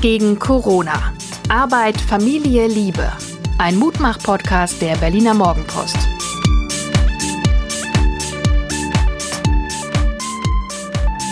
Gegen 0.00 0.38
Corona. 0.38 1.12
Arbeit, 1.48 2.00
Familie, 2.00 2.68
Liebe. 2.68 3.10
Ein 3.58 3.76
Mutmach-Podcast 3.76 4.80
der 4.80 4.94
Berliner 4.96 5.34
Morgenpost. 5.34 5.96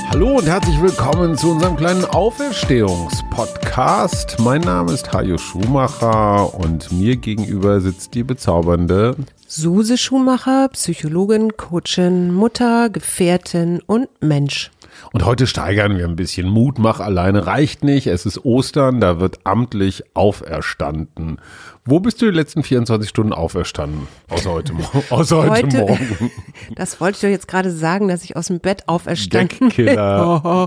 Hallo 0.09 0.38
und 0.38 0.46
herzlich 0.46 0.80
willkommen 0.80 1.37
zu 1.37 1.52
unserem 1.52 1.77
kleinen 1.77 2.05
Auferstehungspodcast. 2.06 4.41
Mein 4.41 4.62
Name 4.62 4.93
ist 4.93 5.12
Hajo 5.12 5.38
Schumacher 5.38 6.52
und 6.54 6.91
mir 6.91 7.14
gegenüber 7.16 7.80
sitzt 7.80 8.14
die 8.14 8.25
bezaubernde 8.25 9.14
Suse 9.46 9.96
Schumacher, 9.96 10.68
Psychologin, 10.70 11.57
Coachin, 11.57 12.34
Mutter, 12.34 12.91
Gefährtin 12.91 13.80
und 13.87 14.09
Mensch. 14.20 14.73
Und 15.12 15.24
heute 15.24 15.46
steigern 15.46 15.96
wir 15.96 16.06
ein 16.06 16.16
bisschen. 16.16 16.48
Mutmach 16.48 17.00
alleine 17.00 17.46
reicht 17.46 17.84
nicht. 17.84 18.06
Es 18.06 18.27
ist 18.27 18.45
Ostern, 18.45 19.00
da 19.00 19.20
wird 19.20 19.41
amtlich 19.45 20.04
auferstanden. 20.14 21.38
Wo 21.84 22.00
bist 22.00 22.20
du 22.20 22.27
die 22.27 22.37
letzten 22.37 22.62
24 22.64 23.09
Stunden 23.09 23.32
auferstanden? 23.32 24.09
Außer 24.28 24.51
heute, 24.51 24.73
außer 25.10 25.37
heute, 25.37 25.51
heute 25.51 25.78
Morgen. 25.78 26.30
Das 26.74 27.01
wollte 27.01 27.16
ich 27.16 27.20
doch 27.20 27.28
jetzt 27.28 27.48
gerade 27.48 27.70
sagen, 27.70 28.09
dass 28.09 28.24
ich 28.24 28.37
aus 28.37 28.48
dem 28.48 28.59
Bett 28.60 28.88
auferstanden 28.88 29.70
bin. 29.70 29.96
Oh, 30.06 30.66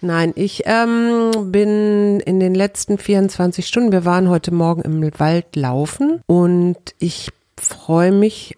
nein, 0.00 0.32
ich 0.36 0.62
ähm, 0.66 1.52
bin 1.52 2.20
in 2.20 2.40
den 2.40 2.54
letzten 2.54 2.98
24 2.98 3.66
Stunden, 3.66 3.92
wir 3.92 4.04
waren 4.04 4.28
heute 4.28 4.52
Morgen 4.52 4.82
im 4.82 5.10
Wald 5.18 5.56
laufen 5.56 6.20
und 6.26 6.78
ich 6.98 7.30
freue 7.56 8.12
mich 8.12 8.56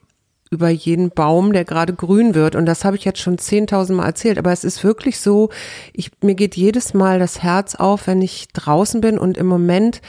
über 0.50 0.68
jeden 0.68 1.10
Baum, 1.10 1.52
der 1.52 1.64
gerade 1.64 1.92
grün 1.92 2.34
wird. 2.34 2.54
Und 2.54 2.66
das 2.66 2.84
habe 2.84 2.96
ich 2.96 3.04
jetzt 3.04 3.20
schon 3.20 3.36
10.000 3.36 3.92
Mal 3.94 4.06
erzählt. 4.06 4.38
Aber 4.38 4.52
es 4.52 4.64
ist 4.64 4.84
wirklich 4.84 5.18
so, 5.18 5.50
ich, 5.92 6.10
mir 6.22 6.34
geht 6.34 6.56
jedes 6.56 6.94
Mal 6.94 7.18
das 7.18 7.42
Herz 7.42 7.74
auf, 7.74 8.06
wenn 8.06 8.22
ich 8.22 8.48
draußen 8.48 9.00
bin 9.00 9.18
und 9.18 9.36
im 9.36 9.46
Moment 9.46 10.00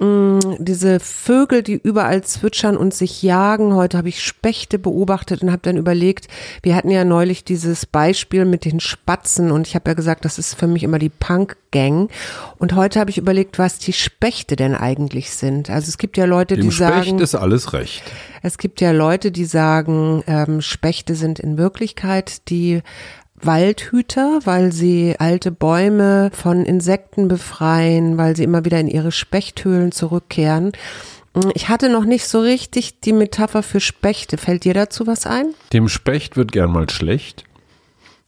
Mm, 0.00 0.38
diese 0.58 0.98
Vögel, 0.98 1.62
die 1.62 1.74
überall 1.74 2.24
zwitschern 2.24 2.78
und 2.78 2.94
sich 2.94 3.22
jagen. 3.22 3.74
Heute 3.74 3.98
habe 3.98 4.08
ich 4.08 4.24
Spechte 4.24 4.78
beobachtet 4.78 5.42
und 5.42 5.52
habe 5.52 5.60
dann 5.62 5.76
überlegt, 5.76 6.26
wir 6.62 6.74
hatten 6.74 6.90
ja 6.90 7.04
neulich 7.04 7.44
dieses 7.44 7.84
Beispiel 7.84 8.46
mit 8.46 8.64
den 8.64 8.80
Spatzen 8.80 9.50
und 9.50 9.66
ich 9.66 9.74
habe 9.74 9.90
ja 9.90 9.94
gesagt, 9.94 10.24
das 10.24 10.38
ist 10.38 10.54
für 10.54 10.66
mich 10.66 10.84
immer 10.84 10.98
die 10.98 11.10
Punk-Gang. 11.10 12.08
Und 12.56 12.74
heute 12.74 12.98
habe 12.98 13.10
ich 13.10 13.18
überlegt, 13.18 13.58
was 13.58 13.78
die 13.78 13.92
Spechte 13.92 14.56
denn 14.56 14.74
eigentlich 14.74 15.32
sind. 15.32 15.68
Also 15.68 15.90
es 15.90 15.98
gibt 15.98 16.16
ja 16.16 16.24
Leute, 16.24 16.54
Dem 16.54 16.64
die 16.64 16.72
Specht 16.72 17.04
sagen. 17.04 17.18
ist 17.18 17.34
alles 17.34 17.74
recht. 17.74 18.02
Es 18.42 18.56
gibt 18.56 18.80
ja 18.80 18.92
Leute, 18.92 19.30
die 19.30 19.44
sagen, 19.44 20.24
ähm, 20.26 20.62
Spechte 20.62 21.14
sind 21.14 21.38
in 21.38 21.58
Wirklichkeit 21.58 22.48
die 22.48 22.80
Waldhüter, 23.42 24.40
weil 24.44 24.72
sie 24.72 25.16
alte 25.18 25.50
Bäume 25.50 26.30
von 26.32 26.64
Insekten 26.64 27.28
befreien, 27.28 28.18
weil 28.18 28.36
sie 28.36 28.44
immer 28.44 28.64
wieder 28.64 28.80
in 28.80 28.88
ihre 28.88 29.12
Spechthöhlen 29.12 29.92
zurückkehren. 29.92 30.72
Ich 31.54 31.68
hatte 31.68 31.88
noch 31.88 32.04
nicht 32.04 32.26
so 32.26 32.40
richtig 32.40 33.00
die 33.00 33.12
Metapher 33.12 33.62
für 33.62 33.80
Spechte. 33.80 34.36
Fällt 34.36 34.64
dir 34.64 34.74
dazu 34.74 35.06
was 35.06 35.26
ein? 35.26 35.54
Dem 35.72 35.88
Specht 35.88 36.36
wird 36.36 36.52
gern 36.52 36.72
mal 36.72 36.90
schlecht. 36.90 37.44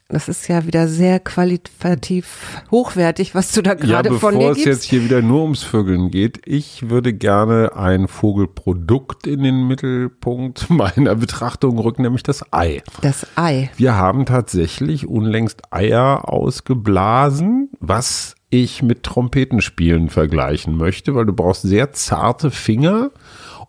Das 0.09 0.29
ist 0.29 0.47
ja 0.47 0.67
wieder 0.67 0.89
sehr 0.89 1.21
qualitativ 1.21 2.63
hochwertig, 2.71 3.35
was 3.35 3.53
du 3.53 3.63
da 3.63 3.73
gerade 3.73 4.11
ja, 4.11 4.15
von 4.17 4.39
dir 4.39 4.49
gibst. 4.49 4.59
Bevor 4.59 4.73
es 4.73 4.79
jetzt 4.79 4.85
hier 4.85 5.05
wieder 5.05 5.23
nur 5.23 5.43
ums 5.43 5.63
Vögeln 5.63 6.11
geht, 6.11 6.43
ich 6.45 6.91
würde 6.91 7.15
gerne 7.15 7.75
ein 7.77 8.09
Vogelprodukt 8.09 9.27
in 9.27 9.43
den 9.43 9.67
Mittelpunkt 9.67 10.69
meiner 10.71 11.15
Betrachtung 11.15 11.79
rücken, 11.79 12.03
nämlich 12.03 12.23
das 12.23 12.45
Ei. 12.53 12.83
Das 13.01 13.27
Ei. 13.37 13.71
Wir 13.77 13.97
haben 13.97 14.27
tatsächlich 14.27 15.07
unlängst 15.07 15.63
Eier 15.71 16.29
ausgeblasen, 16.29 17.71
was 17.81 18.35
ich 18.51 18.83
mit 18.83 19.05
Trompetenspielen 19.05 20.11
vergleichen 20.11 20.77
möchte, 20.77 21.15
weil 21.15 21.25
du 21.25 21.33
brauchst 21.33 21.63
sehr 21.63 21.93
zarte 21.93 22.51
Finger 22.51 23.13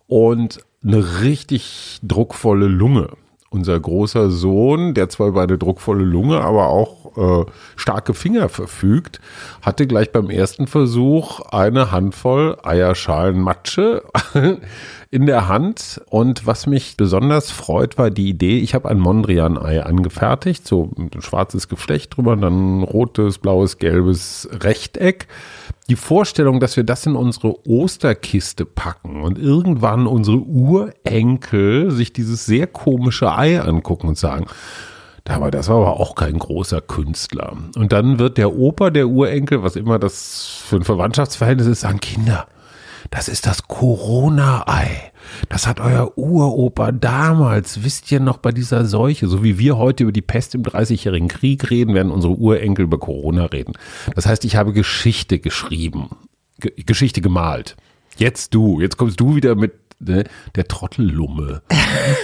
und 0.08 0.60
eine 0.84 1.22
richtig 1.22 2.00
druckvolle 2.04 2.68
Lunge 2.68 3.12
unser 3.54 3.80
großer 3.80 4.32
Sohn, 4.32 4.94
der 4.96 5.10
zwar 5.10 5.28
über 5.28 5.44
eine 5.44 5.58
druckvolle 5.58 6.04
Lunge, 6.04 6.42
aber 6.42 6.68
auch 6.68 7.04
äh, 7.18 7.46
starke 7.76 8.14
Finger 8.16 8.50
verfügt, 8.50 9.22
hatte 9.62 9.86
gleich 9.86 10.12
beim 10.12 10.30
ersten 10.30 10.66
Versuch 10.66 11.40
eine 11.52 11.92
Handvoll 11.92 12.58
Eierschalenmatsche 12.64 14.04
in 15.12 15.26
der 15.28 15.48
Hand. 15.48 16.02
Und 16.10 16.48
was 16.48 16.66
mich 16.66 16.98
besonders 16.98 17.52
freut, 17.52 18.00
war 18.00 18.10
die 18.10 18.30
Idee, 18.30 18.58
ich 18.58 18.74
habe 18.74 18.90
ein 18.90 19.00
Mondrian-Ei 19.00 19.84
angefertigt, 19.84 20.68
so 20.68 20.90
ein 20.98 21.22
schwarzes 21.22 21.68
Geflecht 21.68 22.18
drüber, 22.18 22.36
dann 22.36 22.80
ein 22.80 22.84
rotes, 22.84 23.38
blaues, 23.38 23.78
gelbes 23.78 24.50
Rechteck 24.52 25.28
die 25.90 25.96
Vorstellung, 25.96 26.60
dass 26.60 26.78
wir 26.78 26.84
das 26.84 27.06
in 27.06 27.16
unsere 27.16 27.68
Osterkiste 27.68 28.66
packen 28.66 29.22
und 29.22 29.38
irgendwann 29.38 30.08
unsere 30.08 30.38
Urenkel 30.38 31.92
sich 31.92 32.14
dieses 32.14 32.46
sehr 32.46 32.68
komische 32.68 33.36
Ei 33.36 33.60
angucken 33.60 34.08
und 34.08 34.18
sagen, 34.18 34.46
aber 35.28 35.52
das 35.52 35.70
war 35.70 35.78
aber 35.78 36.00
auch 36.00 36.16
kein 36.16 36.38
großer 36.38 36.82
Künstler. 36.82 37.56
Und 37.76 37.94
dann 37.94 38.20
wird 38.20 38.38
der 38.38 38.54
Opa, 38.54 38.90
der 38.90 39.08
Urenkel, 39.08 39.64
was 39.64 39.76
immer 39.76 40.00
das 40.00 40.62
für 40.66 40.78
ein 40.78 40.84
Verwandtschaftsverhältnis 40.84 41.68
ist, 41.68 41.82
sagen, 41.82 42.02
Kinder, 42.02 42.48
das 43.10 43.30
ist 43.30 43.46
das 43.46 43.68
Corona-Ei. 43.68 45.13
Das 45.50 45.68
hat 45.68 45.80
euer 45.80 46.18
Uropa 46.18 46.92
damals, 46.92 47.84
wisst 47.84 48.12
ihr 48.12 48.20
noch, 48.20 48.38
bei 48.38 48.52
dieser 48.52 48.86
Seuche, 48.86 49.28
so 49.28 49.44
wie 49.44 49.58
wir 49.58 49.78
heute 49.78 50.04
über 50.04 50.12
die 50.12 50.22
Pest 50.22 50.56
im 50.56 50.64
Dreißigjährigen 50.64 51.28
Krieg 51.28 51.70
reden, 51.70 51.94
werden 51.94 52.12
unsere 52.12 52.34
Urenkel 52.34 52.86
über 52.86 53.00
Corona 53.00 53.46
reden. 53.46 53.74
Das 54.16 54.26
heißt, 54.26 54.46
ich 54.46 54.56
habe 54.56 54.74
Geschichte 54.74 55.40
geschrieben, 55.40 56.10
G 56.60 56.72
Geschichte 56.86 57.22
gemalt. 57.22 57.76
Jetzt 58.18 58.54
du, 58.54 58.80
jetzt 58.80 58.98
kommst 58.98 59.20
du 59.20 59.36
wieder 59.36 59.56
mit 59.56 59.74
ne, 60.00 60.26
der 60.56 60.68
Trottellumme. 60.68 61.62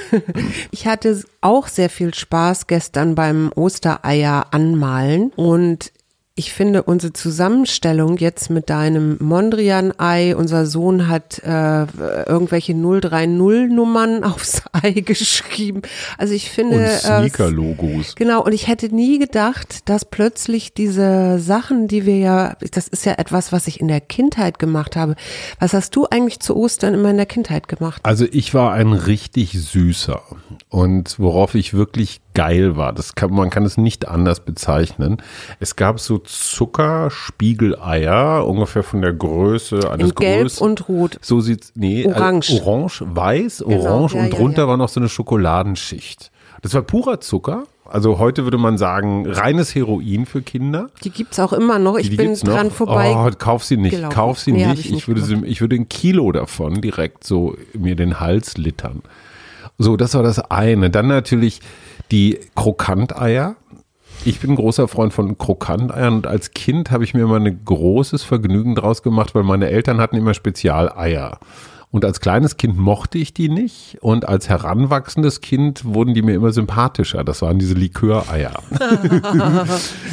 ich 0.72 0.88
hatte 0.88 1.24
auch 1.42 1.68
sehr 1.68 1.90
viel 1.90 2.14
Spaß 2.14 2.68
gestern 2.68 3.16
beim 3.16 3.52
Ostereier 3.56 4.48
anmalen 4.52 5.32
und 5.36 5.92
ich 6.40 6.54
finde 6.54 6.84
unsere 6.84 7.12
Zusammenstellung 7.12 8.18
jetzt 8.18 8.50
mit 8.50 8.70
deinem 8.70 9.18
Mondrian-Ei, 9.20 10.38
unser 10.38 10.66
Sohn 10.66 11.10
hat 11.10 11.40
äh, 11.40 11.86
irgendwelche 12.26 12.72
030-Nummern 12.72 14.24
aufs 14.24 14.64
Ei 14.72 14.92
geschrieben. 14.92 15.82
Also 16.18 16.34
ich 16.34 16.50
finde. 16.50 16.78
Und 16.78 16.88
Sneaker-Logos. 16.88 18.12
Äh, 18.12 18.16
genau, 18.16 18.42
und 18.46 18.54
ich 18.54 18.70
hätte 18.70 18.88
nie 18.88 19.20
gedacht, 19.20 19.90
dass 19.90 20.06
plötzlich 20.06 20.74
diese 20.74 21.40
Sachen, 21.40 21.90
die 21.90 22.06
wir 22.06 22.18
ja, 22.18 22.56
das 22.72 22.88
ist 22.88 23.06
ja 23.06 23.16
etwas, 23.18 23.52
was 23.52 23.68
ich 23.68 23.82
in 23.82 23.90
der 23.90 24.00
Kindheit 24.00 24.60
gemacht 24.60 24.96
habe. 24.96 25.18
Was 25.60 25.74
hast 25.74 25.94
du 25.98 26.08
eigentlich 26.10 26.40
zu 26.40 26.56
Ostern 26.56 26.94
immer 26.94 27.10
in 27.10 27.18
der 27.18 27.26
Kindheit 27.26 27.68
gemacht? 27.68 28.00
Also 28.04 28.26
ich 28.32 28.54
war 28.54 28.72
ein 28.72 28.94
richtig 28.94 29.60
süßer. 29.60 30.22
Und 30.70 31.20
worauf 31.20 31.54
ich 31.56 31.74
wirklich 31.74 32.22
geil 32.40 32.78
war. 32.78 32.94
Das 32.94 33.16
kann, 33.16 33.34
man 33.34 33.50
kann 33.50 33.66
es 33.66 33.76
nicht 33.76 34.08
anders 34.08 34.40
bezeichnen. 34.40 35.18
Es 35.60 35.76
gab 35.76 36.00
so 36.00 36.20
Zuckerspiegeleier, 36.20 38.48
ungefähr 38.48 38.84
von 38.84 39.02
der 39.02 39.12
Größe 39.12 39.92
eines 39.92 40.12
In 40.12 40.16
Gelb 40.16 40.44
Größ 40.44 40.62
und 40.62 40.88
Rot. 40.88 41.20
So 41.22 41.42
sieht's, 41.42 41.74
nee, 41.76 42.08
orange. 42.08 42.52
Äh, 42.52 42.62
orange, 42.62 43.04
weiß, 43.06 43.66
genau, 43.68 43.84
orange 43.84 44.16
ja, 44.16 44.24
und 44.24 44.32
drunter 44.32 44.60
ja, 44.60 44.64
ja. 44.64 44.70
war 44.70 44.78
noch 44.78 44.88
so 44.88 45.02
eine 45.02 45.10
Schokoladenschicht. 45.10 46.32
Das 46.62 46.74
war 46.74 46.82
purer 46.82 47.20
Zucker. 47.20 47.66
Also 47.84 48.20
heute 48.20 48.46
würde 48.46 48.58
man 48.58 48.78
sagen, 48.78 49.30
reines 49.30 49.76
Heroin 49.76 50.26
für 50.26 50.42
Kinder. 50.42 50.92
Die 51.04 51.10
gibt 51.10 51.34
es 51.34 51.42
auch 51.42 51.52
immer 51.52 51.78
noch. 51.78 51.98
Ich 51.98 52.10
die 52.10 52.16
bin 52.16 52.36
dran 52.36 52.68
noch. 52.68 52.74
vorbei. 52.74 53.16
Oh, 53.18 53.30
kauf 53.38 53.66
sie 53.66 53.76
nicht, 53.76 53.96
gelaufen. 53.96 54.16
kauf 54.16 54.40
sie 54.40 54.54
nee, 54.54 54.66
nicht. 54.66 54.86
Ich, 54.86 54.94
ich, 54.94 55.10
würde 55.10 55.22
sie, 55.22 55.44
ich 55.44 55.60
würde 55.60 55.76
ein 55.76 55.90
Kilo 55.90 56.32
davon 56.32 56.80
direkt 56.80 57.26
so 57.26 57.58
mir 57.74 57.98
den 57.98 58.22
Hals 58.22 58.56
littern. 58.56 59.02
So, 59.78 59.98
das 59.98 60.14
war 60.14 60.24
das 60.24 60.40
eine. 60.40 60.90
Dann 60.90 61.08
natürlich 61.08 61.60
die 62.12 62.40
Krokanteier. 62.56 63.56
Ich 64.26 64.40
bin 64.40 64.52
ein 64.52 64.56
großer 64.56 64.88
Freund 64.88 65.14
von 65.14 65.38
Krokanteiern 65.38 66.16
und 66.16 66.28
als 66.28 66.52
Kind 66.52 66.92
habe 66.92 67.04
ich 67.04 67.14
mir 67.14 67.22
immer 67.22 67.38
ein 67.38 67.62
großes 67.64 68.24
Vergnügen 68.24 68.76
draus 68.76 69.02
gemacht, 69.02 69.34
weil 69.34 69.44
meine 69.44 69.70
Eltern 69.70 70.02
hatten 70.02 70.18
immer 70.18 70.34
Spezialeier. 70.34 71.40
Und 71.92 72.06
als 72.06 72.20
kleines 72.20 72.58
Kind 72.58 72.78
mochte 72.78 73.18
ich 73.18 73.34
die 73.34 73.50
nicht. 73.50 73.98
Und 74.02 74.28
als 74.28 74.48
heranwachsendes 74.48 75.42
Kind 75.42 75.86
wurden 75.86 76.14
die 76.14 76.22
mir 76.22 76.36
immer 76.36 76.52
sympathischer. 76.52 77.24
Das 77.24 77.42
waren 77.42 77.58
diese 77.58 77.74
Liköreier. 77.74 78.54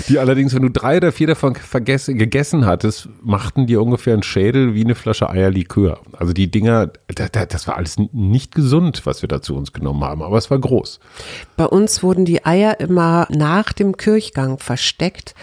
die 0.09 0.19
allerdings, 0.19 0.55
wenn 0.55 0.63
du 0.63 0.71
drei 0.71 0.97
oder 0.97 1.13
vier 1.13 1.27
davon 1.27 1.53
gegessen 1.53 2.65
hattest, 2.65 3.11
machten 3.23 3.67
dir 3.67 3.83
ungefähr 3.83 4.15
einen 4.15 4.23
Schädel 4.23 4.73
wie 4.73 4.85
eine 4.85 4.95
Flasche 4.95 5.29
Eierlikör. 5.29 6.01
Also 6.17 6.33
die 6.33 6.51
Dinger, 6.51 6.93
das 7.09 7.69
war 7.69 7.77
alles 7.77 7.97
nicht 8.11 8.55
gesund, 8.55 9.03
was 9.05 9.21
wir 9.21 9.29
da 9.29 9.43
zu 9.43 9.55
uns 9.55 9.75
genommen 9.75 10.03
haben. 10.03 10.23
Aber 10.23 10.39
es 10.39 10.51
war 10.51 10.59
groß. 10.59 10.99
Bei 11.59 11.67
uns 11.67 12.03
wurden 12.03 12.25
die 12.25 12.47
Eier 12.47 12.81
immer 12.81 13.27
nach 13.29 13.75
dem 13.75 13.99
Kirchgang 13.99 14.59
versteckt, 14.59 15.35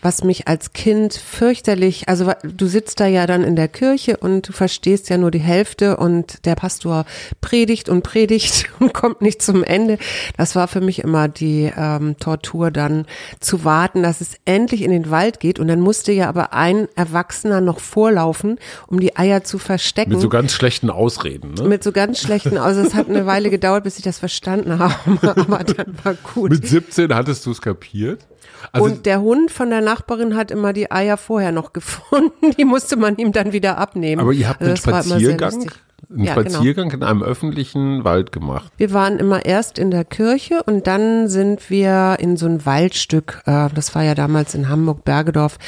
was 0.00 0.24
mich 0.24 0.48
als 0.48 0.72
Kind 0.72 1.12
fürchterlich, 1.12 2.08
also 2.08 2.32
du 2.42 2.66
sitzt 2.66 3.00
da 3.00 3.06
ja 3.06 3.26
dann 3.26 3.44
in 3.44 3.54
der 3.54 3.68
Kirche 3.68 4.16
und 4.16 4.48
du 4.48 4.52
verstehst 4.52 5.10
ja 5.10 5.18
nur 5.18 5.30
die 5.30 5.40
Hälfte 5.40 5.73
Hälfte 5.74 5.96
und 5.96 6.46
der 6.46 6.54
Pastor 6.54 7.04
predigt 7.40 7.88
und 7.88 8.02
predigt 8.02 8.66
und 8.78 8.94
kommt 8.94 9.20
nicht 9.22 9.42
zum 9.42 9.64
Ende. 9.64 9.98
Das 10.36 10.54
war 10.54 10.68
für 10.68 10.80
mich 10.80 11.00
immer 11.00 11.28
die 11.28 11.72
ähm, 11.76 12.16
Tortur 12.18 12.70
dann 12.70 13.06
zu 13.40 13.64
warten, 13.64 14.02
dass 14.02 14.20
es 14.20 14.36
endlich 14.44 14.82
in 14.82 14.90
den 14.90 15.10
Wald 15.10 15.40
geht 15.40 15.58
und 15.58 15.68
dann 15.68 15.80
musste 15.80 16.12
ja 16.12 16.28
aber 16.28 16.52
ein 16.52 16.88
Erwachsener 16.94 17.60
noch 17.60 17.80
vorlaufen, 17.80 18.58
um 18.86 19.00
die 19.00 19.16
Eier 19.16 19.42
zu 19.42 19.58
verstecken. 19.58 20.12
Mit 20.12 20.20
so 20.20 20.28
ganz 20.28 20.52
schlechten 20.52 20.90
Ausreden, 20.90 21.54
ne? 21.54 21.64
Mit 21.64 21.82
so 21.82 21.92
ganz 21.92 22.20
schlechten 22.20 22.58
Ausreden. 22.58 22.86
Es 22.86 22.94
hat 22.94 23.08
eine 23.08 23.26
Weile 23.26 23.50
gedauert, 23.50 23.84
bis 23.84 23.96
ich 23.98 24.04
das 24.04 24.18
verstanden 24.18 24.78
habe, 24.78 24.94
aber 25.36 25.64
dann 25.64 25.96
war 26.04 26.14
gut. 26.14 26.50
Mit 26.50 26.66
17 26.66 27.14
hattest 27.14 27.46
du 27.46 27.50
es 27.50 27.60
kapiert? 27.60 28.26
Also 28.72 28.86
und 28.86 29.06
der 29.06 29.20
Hund 29.20 29.50
von 29.50 29.70
der 29.70 29.80
Nachbarin 29.80 30.36
hat 30.36 30.50
immer 30.50 30.72
die 30.72 30.90
Eier 30.90 31.16
vorher 31.16 31.52
noch 31.52 31.72
gefunden. 31.72 32.50
Die 32.56 32.64
musste 32.64 32.96
man 32.96 33.16
ihm 33.16 33.32
dann 33.32 33.52
wieder 33.52 33.78
abnehmen. 33.78 34.20
Aber 34.20 34.32
ihr 34.32 34.48
habt 34.48 34.60
also 34.60 34.70
einen 34.70 35.02
Spaziergang? 35.02 35.70
Einen 36.14 36.24
ja, 36.24 36.34
genau. 36.34 36.50
Spaziergang 36.50 36.88
genau. 36.88 37.06
in 37.06 37.10
einem 37.10 37.22
öffentlichen 37.22 38.04
Wald 38.04 38.32
gemacht. 38.32 38.72
Wir 38.76 38.92
waren 38.92 39.18
immer 39.18 39.44
erst 39.44 39.78
in 39.78 39.90
der 39.90 40.04
Kirche 40.04 40.62
und 40.64 40.86
dann 40.86 41.28
sind 41.28 41.70
wir 41.70 42.16
in 42.18 42.36
so 42.36 42.46
ein 42.46 42.64
Waldstück, 42.64 43.42
äh, 43.46 43.68
das 43.74 43.94
war 43.94 44.02
ja 44.02 44.14
damals 44.14 44.54
in 44.54 44.68
Hamburg-Bergedorf, 44.68 45.58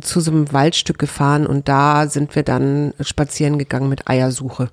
zu 0.00 0.20
so 0.20 0.30
einem 0.30 0.52
Waldstück 0.52 0.98
gefahren 0.98 1.46
und 1.46 1.68
da 1.68 2.08
sind 2.08 2.34
wir 2.34 2.42
dann 2.42 2.94
spazieren 3.00 3.58
gegangen 3.58 3.88
mit 3.88 4.08
Eiersuche. 4.08 4.68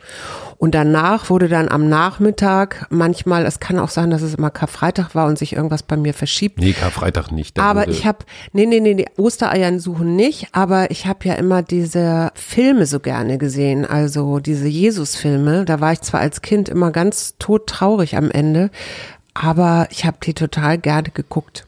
Und 0.58 0.76
danach 0.76 1.32
wurde 1.32 1.50
dann 1.50 1.70
am 1.70 1.90
Nachmittag 1.90 2.86
manchmal, 2.92 3.48
es 3.48 3.60
kann 3.60 3.80
auch 3.80 3.90
sein, 3.90 4.12
dass 4.12 4.22
es 4.22 4.36
immer 4.36 4.52
Karfreitag 4.52 5.16
war 5.16 5.26
und 5.26 5.40
sich 5.40 5.54
irgendwas 5.54 5.82
bei 5.82 5.98
mir 5.98 6.14
verschiebt. 6.14 6.60
Nee, 6.60 6.74
Karfreitag 6.74 7.32
nicht. 7.32 7.60
Aber 7.60 7.88
ich 7.88 8.06
habe, 8.06 8.20
nee, 8.54 8.68
nee, 8.68 8.80
nee, 8.80 8.94
nee, 8.94 9.08
Ostereiern 9.18 9.80
suchen 9.80 10.16
nicht, 10.16 10.50
aber 10.52 10.92
ich 10.92 11.08
habe 11.08 11.28
ja 11.28 11.34
immer 11.34 11.64
diese 11.64 12.32
Filme 12.36 12.86
so 12.86 13.00
gerne 13.00 13.40
gesehen, 13.40 13.86
also 13.88 14.38
diese 14.38 14.68
Jesus 14.68 15.11
Jesus-Filme. 15.12 15.66
Da 15.66 15.80
war 15.82 15.94
ich 15.94 16.02
zwar 16.02 16.22
als 16.22 16.42
Kind 16.42 16.70
immer 16.70 16.92
ganz 16.92 17.36
todtraurig 17.38 18.16
am 18.16 18.32
Ende, 18.32 18.70
aber 19.34 19.88
ich 19.92 20.06
habe 20.06 20.18
die 20.24 20.34
total 20.34 20.78
gerne 20.78 21.10
geguckt. 21.10 21.66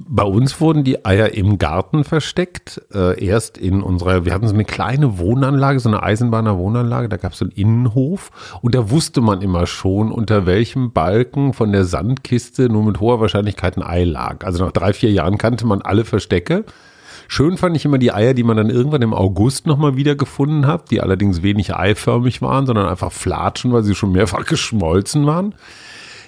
Bei 0.00 0.22
uns 0.22 0.60
wurden 0.60 0.84
die 0.84 1.04
Eier 1.04 1.34
im 1.34 1.58
Garten 1.58 2.04
versteckt. 2.04 2.80
Äh, 2.94 3.24
erst 3.24 3.58
in 3.58 3.82
unserer, 3.82 4.24
wir 4.24 4.32
hatten 4.32 4.46
so 4.46 4.54
eine 4.54 4.64
kleine 4.64 5.18
Wohnanlage, 5.18 5.80
so 5.80 5.88
eine 5.88 6.04
Eisenbahner 6.04 6.56
Wohnanlage, 6.56 7.08
da 7.08 7.16
gab 7.16 7.32
es 7.32 7.38
so 7.38 7.44
einen 7.44 7.52
Innenhof 7.52 8.30
und 8.62 8.76
da 8.76 8.90
wusste 8.90 9.20
man 9.20 9.42
immer 9.42 9.66
schon, 9.66 10.12
unter 10.12 10.46
welchem 10.46 10.92
Balken 10.92 11.52
von 11.52 11.72
der 11.72 11.84
Sandkiste 11.84 12.68
nur 12.68 12.84
mit 12.84 13.00
hoher 13.00 13.20
Wahrscheinlichkeit 13.20 13.76
ein 13.76 13.82
Ei 13.82 14.04
lag. 14.04 14.44
Also 14.44 14.64
nach 14.64 14.72
drei, 14.72 14.92
vier 14.92 15.10
Jahren 15.10 15.36
kannte 15.36 15.66
man 15.66 15.82
alle 15.82 16.04
Verstecke. 16.04 16.64
Schön 17.30 17.58
fand 17.58 17.76
ich 17.76 17.84
immer 17.84 17.98
die 17.98 18.12
Eier, 18.12 18.32
die 18.32 18.42
man 18.42 18.56
dann 18.56 18.70
irgendwann 18.70 19.02
im 19.02 19.12
August 19.12 19.66
nochmal 19.66 19.96
wieder 19.96 20.16
gefunden 20.16 20.66
hat, 20.66 20.90
die 20.90 21.02
allerdings 21.02 21.42
wenig 21.42 21.74
eiförmig 21.74 22.40
waren, 22.40 22.64
sondern 22.64 22.88
einfach 22.88 23.12
flatschen, 23.12 23.70
weil 23.70 23.84
sie 23.84 23.94
schon 23.94 24.12
mehrfach 24.12 24.44
geschmolzen 24.46 25.26
waren. 25.26 25.54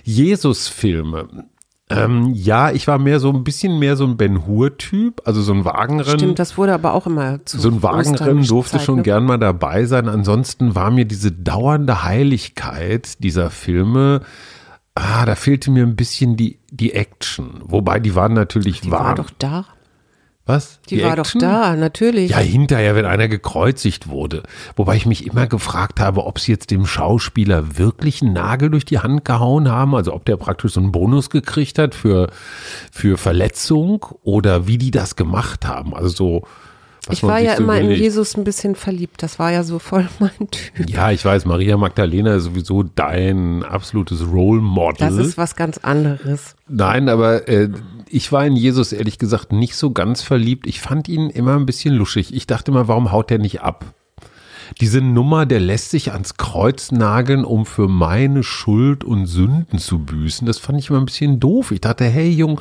Jesus-Filme. 0.05 1.47
Ähm, 1.88 2.32
ja, 2.35 2.70
ich 2.70 2.87
war 2.87 2.99
mehr 2.99 3.19
so 3.19 3.31
ein 3.31 3.43
bisschen 3.43 3.79
mehr 3.79 3.97
so 3.97 4.05
ein 4.05 4.17
Ben 4.19 4.47
Hur-Typ, 4.47 5.23
also 5.25 5.41
so 5.43 5.52
ein 5.52 5.64
Wagenrennen. 5.64 6.20
Stimmt, 6.20 6.38
das 6.38 6.56
wurde 6.56 6.75
aber 6.75 6.93
auch 6.93 7.06
immer 7.06 7.44
zu 7.47 7.58
So 7.58 7.70
ein 7.70 7.82
Wagenrennen 7.82 8.47
durfte 8.47 8.76
Zeit, 8.76 8.87
schon 8.87 8.97
ne? 8.97 9.02
gern 9.02 9.25
mal 9.25 9.38
dabei 9.38 9.87
sein. 9.87 10.08
Ansonsten 10.08 10.75
war 10.75 10.91
mir 10.91 11.06
diese 11.06 11.32
dauernde 11.32 12.05
Heiligkeit 12.05 13.25
dieser 13.25 13.50
Filme, 13.50 14.20
ah, 14.94 15.25
da 15.25 15.35
fehlte 15.35 15.70
mir 15.70 15.82
ein 15.82 15.97
bisschen 15.97 16.37
die, 16.37 16.61
die 16.70 16.93
Action. 16.93 17.62
Wobei 17.64 17.99
die 17.99 18.14
waren 18.14 18.35
natürlich 18.35 18.82
die 18.82 18.91
warm. 18.91 19.05
war 19.05 19.14
doch 19.17 19.31
da. 19.38 19.64
Was? 20.50 20.81
Die, 20.88 20.97
die 20.97 21.05
war 21.05 21.17
Action? 21.17 21.41
doch 21.41 21.49
da, 21.49 21.76
natürlich. 21.76 22.31
Ja, 22.32 22.38
hinterher, 22.38 22.97
wenn 22.97 23.06
einer 23.06 23.29
gekreuzigt 23.29 24.08
wurde. 24.08 24.43
Wobei 24.75 24.97
ich 24.97 25.06
mich 25.06 25.25
immer 25.25 25.47
gefragt 25.47 26.00
habe, 26.00 26.26
ob 26.26 26.41
sie 26.41 26.50
jetzt 26.50 26.73
dem 26.73 26.87
Schauspieler 26.87 27.79
wirklich 27.79 28.20
einen 28.20 28.32
Nagel 28.32 28.69
durch 28.69 28.85
die 28.85 28.99
Hand 28.99 29.25
gehauen 29.25 29.70
haben, 29.70 29.94
also 29.94 30.12
ob 30.12 30.25
der 30.25 30.37
praktisch 30.37 30.73
so 30.73 30.81
einen 30.81 30.91
Bonus 30.91 31.31
gekriegt 31.31 31.79
hat 31.79 31.94
für, 31.94 32.31
für 32.91 33.17
Verletzung 33.17 34.05
oder 34.25 34.67
wie 34.67 34.76
die 34.76 34.91
das 34.91 35.14
gemacht 35.14 35.69
haben. 35.69 35.94
Also 35.94 36.08
so. 36.08 36.43
Ich 37.12 37.23
war 37.23 37.39
ja 37.41 37.57
so 37.57 37.62
immer 37.62 37.79
überlegt. 37.79 37.99
in 37.99 38.03
Jesus 38.03 38.37
ein 38.37 38.45
bisschen 38.45 38.75
verliebt. 38.75 39.23
Das 39.23 39.39
war 39.39 39.53
ja 39.53 39.62
so 39.62 39.79
voll 39.79 40.09
mein 40.19 40.51
Typ. 40.51 40.89
Ja, 40.89 41.11
ich 41.11 41.25
weiß, 41.25 41.45
Maria 41.45 41.77
Magdalena 41.77 42.35
ist 42.35 42.45
sowieso 42.45 42.83
dein 42.83 43.62
absolutes 43.62 44.27
Role 44.27 44.61
Model. 44.61 44.99
Das 44.99 45.17
ist 45.17 45.39
was 45.39 45.57
ganz 45.57 45.79
anderes. 45.79 46.57
Nein, 46.69 47.09
aber 47.09 47.49
äh, 47.49 47.71
ich 48.09 48.31
war 48.33 48.47
in 48.47 48.57
Jesus 48.57 48.93
ehrlich 48.93 49.19
gesagt 49.19 49.53
nicht 49.53 49.77
so 49.77 49.93
ganz 49.93 50.23
verliebt. 50.23 50.67
Ich 50.67 50.81
fand 50.81 51.09
ihn 51.09 51.31
immer 51.31 51.57
ein 51.57 51.67
bisschen 51.67 51.95
luschig. 51.95 52.35
Ich 52.35 52.47
dachte 52.47 52.73
mal, 52.73 52.89
warum 52.89 53.12
haut 53.12 53.31
der 53.31 53.39
nicht 53.39 53.62
ab? 53.62 53.95
Diese 54.81 55.01
Nummer, 55.01 55.47
der 55.47 55.61
lässt 55.61 55.91
sich 55.91 56.12
ans 56.12 56.37
Kreuz 56.37 56.93
nageln, 56.93 57.45
um 57.45 57.67
für 57.67 57.89
meine 57.89 58.43
Schuld 58.43 59.03
und 59.05 59.27
Sünden 59.27 59.79
zu 59.79 59.99
büßen. 59.99 60.47
Das 60.47 60.59
fand 60.59 60.79
ich 60.79 60.91
immer 60.91 61.01
ein 61.01 61.07
bisschen 61.07 61.41
doof. 61.41 61.73
Ich 61.73 61.81
dachte, 61.81 62.05
hey 62.05 62.31
Jung, 62.31 62.61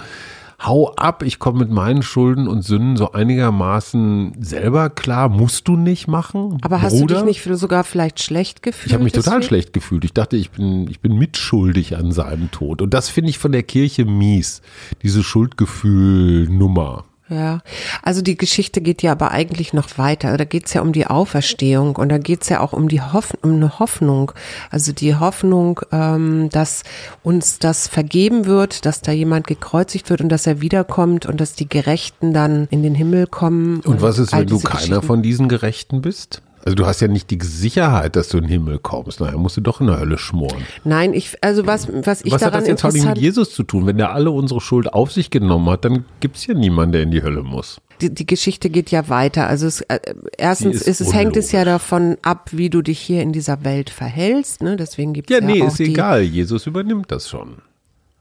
hau 0.61 0.93
ab, 0.95 1.23
ich 1.23 1.39
komme 1.39 1.59
mit 1.59 1.69
meinen 1.69 2.03
Schulden 2.03 2.47
und 2.47 2.63
Sünden 2.63 2.97
so 2.97 3.11
einigermaßen 3.11 4.33
selber 4.39 4.89
klar, 4.89 5.29
musst 5.29 5.67
du 5.67 5.75
nicht 5.77 6.07
machen. 6.07 6.57
Aber 6.61 6.81
hast 6.81 6.93
Bruder? 6.99 7.21
du 7.21 7.25
dich 7.25 7.47
nicht 7.47 7.59
sogar 7.59 7.83
vielleicht 7.83 8.21
schlecht 8.21 8.61
gefühlt? 8.61 8.87
Ich 8.87 8.93
habe 8.93 9.03
mich 9.03 9.13
deswegen? 9.13 9.31
total 9.35 9.43
schlecht 9.43 9.73
gefühlt. 9.73 10.03
Ich 10.05 10.13
dachte, 10.13 10.37
ich 10.37 10.51
bin, 10.51 10.89
ich 10.89 10.99
bin 10.99 11.17
mitschuldig 11.17 11.97
an 11.97 12.11
seinem 12.11 12.51
Tod. 12.51 12.81
Und 12.81 12.93
das 12.93 13.09
finde 13.09 13.29
ich 13.29 13.39
von 13.39 13.51
der 13.51 13.63
Kirche 13.63 14.05
mies, 14.05 14.61
diese 15.01 15.23
Schuldgefühl-Nummer. 15.23 17.05
Ja, 17.29 17.59
also 18.01 18.21
die 18.21 18.37
Geschichte 18.37 18.81
geht 18.81 19.03
ja 19.03 19.11
aber 19.11 19.31
eigentlich 19.31 19.71
noch 19.73 19.97
weiter. 19.97 20.35
Da 20.35 20.45
geht 20.45 20.65
es 20.65 20.73
ja 20.73 20.81
um 20.81 20.93
die 20.93 21.05
Auferstehung 21.05 21.95
und 21.95 22.09
da 22.09 22.17
geht 22.17 22.41
es 22.41 22.49
ja 22.49 22.59
auch 22.59 22.73
um 22.73 22.87
die 22.87 23.01
Hoff 23.01 23.37
um 23.43 23.53
eine 23.53 23.77
Hoffnung. 23.77 24.31
Also 24.71 24.93
die 24.93 25.15
Hoffnung, 25.15 25.79
ähm, 25.91 26.49
dass 26.49 26.83
uns 27.21 27.59
das 27.59 27.87
vergeben 27.87 28.45
wird, 28.45 28.85
dass 28.85 29.01
da 29.01 29.11
jemand 29.11 29.45
gekreuzigt 29.45 30.09
wird 30.09 30.21
und 30.21 30.29
dass 30.29 30.47
er 30.47 30.61
wiederkommt 30.61 31.27
und 31.27 31.39
dass 31.39 31.53
die 31.53 31.69
Gerechten 31.69 32.33
dann 32.33 32.67
in 32.71 32.81
den 32.81 32.95
Himmel 32.95 33.27
kommen. 33.27 33.77
Und, 33.81 33.85
und 33.85 34.01
was 34.01 34.17
ist, 34.17 34.33
wenn 34.33 34.47
du 34.47 34.59
keiner 34.59 35.03
von 35.03 35.21
diesen 35.21 35.49
Gerechten 35.49 36.01
bist? 36.01 36.41
Also 36.65 36.75
du 36.75 36.85
hast 36.85 36.99
ja 36.99 37.07
nicht 37.07 37.29
die 37.29 37.39
Sicherheit, 37.41 38.15
dass 38.15 38.29
du 38.29 38.37
in 38.37 38.43
den 38.43 38.51
Himmel 38.51 38.79
kommst. 38.79 39.19
Naja, 39.19 39.37
musst 39.37 39.57
du 39.57 39.61
doch 39.61 39.81
in 39.81 39.87
der 39.87 39.99
Hölle 39.99 40.17
schmoren. 40.17 40.63
Nein, 40.83 41.13
ich, 41.13 41.37
also 41.41 41.65
was, 41.65 41.87
was 42.05 42.21
ich 42.23 42.31
was 42.31 42.41
daran 42.41 42.55
hat 42.55 42.61
das 42.63 42.67
jetzt 42.67 42.85
auch 42.85 42.91
mit 42.91 43.17
Jesus 43.17 43.51
zu 43.51 43.63
tun? 43.63 43.85
Wenn 43.85 43.97
der 43.97 44.13
alle 44.13 44.31
unsere 44.31 44.59
Schuld 44.61 44.93
auf 44.93 45.11
sich 45.11 45.29
genommen 45.29 45.69
hat, 45.69 45.85
dann 45.85 46.05
gibt 46.19 46.37
es 46.37 46.47
ja 46.47 46.53
niemanden, 46.53 46.93
der 46.93 47.03
in 47.03 47.11
die 47.11 47.23
Hölle 47.23 47.43
muss. 47.43 47.79
Die, 48.01 48.13
die 48.13 48.25
Geschichte 48.25 48.69
geht 48.69 48.91
ja 48.91 49.09
weiter. 49.09 49.47
Also 49.47 49.67
es, 49.67 49.81
äh, 49.81 49.99
erstens 50.37 50.75
ist, 50.75 50.87
ist 50.87 51.01
es 51.01 51.13
hängt 51.13 51.35
es 51.37 51.51
ja 51.51 51.65
davon 51.65 52.17
ab, 52.21 52.49
wie 52.51 52.69
du 52.69 52.81
dich 52.81 52.99
hier 52.99 53.21
in 53.21 53.33
dieser 53.33 53.63
Welt 53.63 53.89
verhältst. 53.89 54.61
Ne? 54.61 54.75
Deswegen 54.75 55.13
gibt 55.13 55.31
es 55.31 55.39
ja, 55.39 55.45
ja 55.45 55.53
nee, 55.53 55.65
ist 55.65 55.79
egal. 55.79 56.21
Jesus 56.21 56.65
übernimmt 56.67 57.11
das 57.11 57.29
schon. 57.29 57.57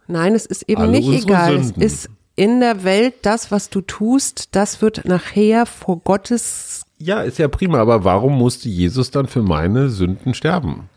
Nein, 0.07 0.35
es 0.35 0.47
ist 0.47 0.69
eben 0.69 0.81
alle 0.81 0.93
nicht 0.93 1.25
egal. 1.25 1.63
Sünden. 1.63 1.83
Es 1.83 1.93
ist 1.93 2.11
in 2.35 2.61
der 2.61 2.85
Welt 2.85 3.15
das, 3.23 3.51
was 3.51 3.69
du 3.69 3.81
tust, 3.81 4.51
das 4.53 4.81
wird 4.81 5.05
nachher 5.05 5.67
vor 5.67 5.99
Gottes 5.99 6.85
ja, 6.99 7.23
ist 7.23 7.39
ja 7.39 7.49
prima, 7.49 7.79
aber 7.79 8.05
warum 8.05 8.37
musste 8.37 8.69
Jesus 8.69 9.11
dann 9.11 9.27
für 9.27 9.43
meine 9.43 9.89
Sünden 9.89 10.35
sterben? 10.35 10.89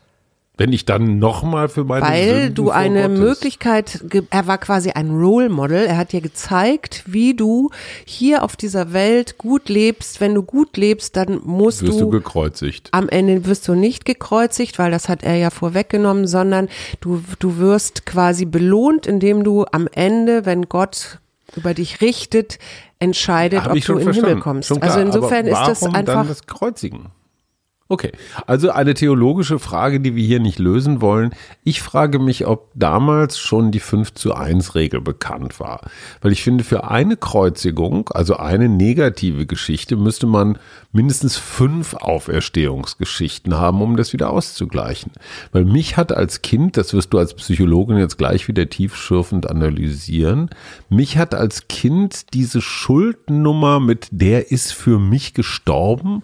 Wenn 0.58 0.72
ich 0.72 0.84
dann 0.84 1.18
nochmal 1.18 1.70
für 1.70 1.82
meine 1.82 2.04
Weil 2.04 2.24
Sünden 2.24 2.42
Weil 2.42 2.50
du 2.50 2.70
eine 2.70 3.02
Gottes 3.04 3.18
Möglichkeit, 3.18 4.04
er 4.28 4.46
war 4.46 4.58
quasi 4.58 4.90
ein 4.90 5.10
Role 5.10 5.48
Model, 5.48 5.86
er 5.86 5.96
hat 5.96 6.12
dir 6.12 6.20
gezeigt, 6.20 7.04
wie 7.06 7.34
du 7.34 7.70
hier 8.04 8.42
auf 8.42 8.54
dieser 8.56 8.92
Welt 8.92 9.38
gut 9.38 9.70
lebst. 9.70 10.20
Wenn 10.20 10.34
du 10.34 10.42
gut 10.42 10.76
lebst, 10.76 11.16
dann 11.16 11.40
musst 11.44 11.82
wirst 11.82 11.94
du, 11.94 12.00
du 12.00 12.10
gekreuzigt. 12.10 12.90
Am 12.92 13.08
Ende 13.08 13.46
wirst 13.46 13.66
du 13.66 13.74
nicht 13.74 14.04
gekreuzigt, 14.04 14.78
weil 14.78 14.90
das 14.90 15.08
hat 15.08 15.22
er 15.22 15.36
ja 15.36 15.48
vorweggenommen, 15.48 16.26
sondern 16.26 16.68
du, 17.00 17.22
du 17.38 17.56
wirst 17.56 18.04
quasi 18.04 18.44
belohnt, 18.44 19.06
indem 19.06 19.44
du 19.44 19.64
am 19.72 19.88
Ende, 19.90 20.44
wenn 20.44 20.68
Gott 20.68 21.18
über 21.56 21.74
dich 21.74 22.00
richtet, 22.00 22.58
entscheidet, 22.98 23.66
ob 23.66 23.80
du 23.80 23.98
in 23.98 24.06
den 24.06 24.14
Himmel 24.14 24.40
kommst. 24.40 24.70
Klar, 24.70 24.82
also 24.82 25.00
insofern 25.00 25.46
ist 25.46 25.60
das 25.60 25.82
einfach. 25.82 26.04
Dann 26.04 26.28
das 26.28 26.46
Kreuzigen? 26.46 27.10
Okay, 27.92 28.12
also 28.46 28.70
eine 28.70 28.94
theologische 28.94 29.58
Frage, 29.58 30.00
die 30.00 30.16
wir 30.16 30.24
hier 30.24 30.40
nicht 30.40 30.58
lösen 30.58 31.02
wollen. 31.02 31.34
Ich 31.62 31.82
frage 31.82 32.18
mich, 32.18 32.46
ob 32.46 32.70
damals 32.74 33.38
schon 33.38 33.70
die 33.70 33.80
5 33.80 34.14
zu 34.14 34.32
1 34.32 34.74
Regel 34.74 35.02
bekannt 35.02 35.60
war. 35.60 35.82
Weil 36.22 36.32
ich 36.32 36.42
finde, 36.42 36.64
für 36.64 36.90
eine 36.90 37.18
Kreuzigung, 37.18 38.08
also 38.08 38.38
eine 38.38 38.70
negative 38.70 39.44
Geschichte, 39.44 39.96
müsste 39.96 40.26
man 40.26 40.58
mindestens 40.92 41.36
fünf 41.36 41.92
Auferstehungsgeschichten 41.92 43.58
haben, 43.58 43.82
um 43.82 43.98
das 43.98 44.14
wieder 44.14 44.30
auszugleichen. 44.30 45.12
Weil 45.52 45.66
mich 45.66 45.98
hat 45.98 46.12
als 46.12 46.40
Kind, 46.40 46.78
das 46.78 46.94
wirst 46.94 47.12
du 47.12 47.18
als 47.18 47.34
Psychologin 47.34 47.98
jetzt 47.98 48.16
gleich 48.16 48.48
wieder 48.48 48.70
tiefschürfend 48.70 49.50
analysieren, 49.50 50.48
mich 50.88 51.18
hat 51.18 51.34
als 51.34 51.68
Kind 51.68 52.32
diese 52.32 52.62
Schuldnummer 52.62 53.80
mit 53.80 54.08
der 54.12 54.50
ist 54.50 54.72
für 54.72 54.98
mich 54.98 55.34
gestorben, 55.34 56.22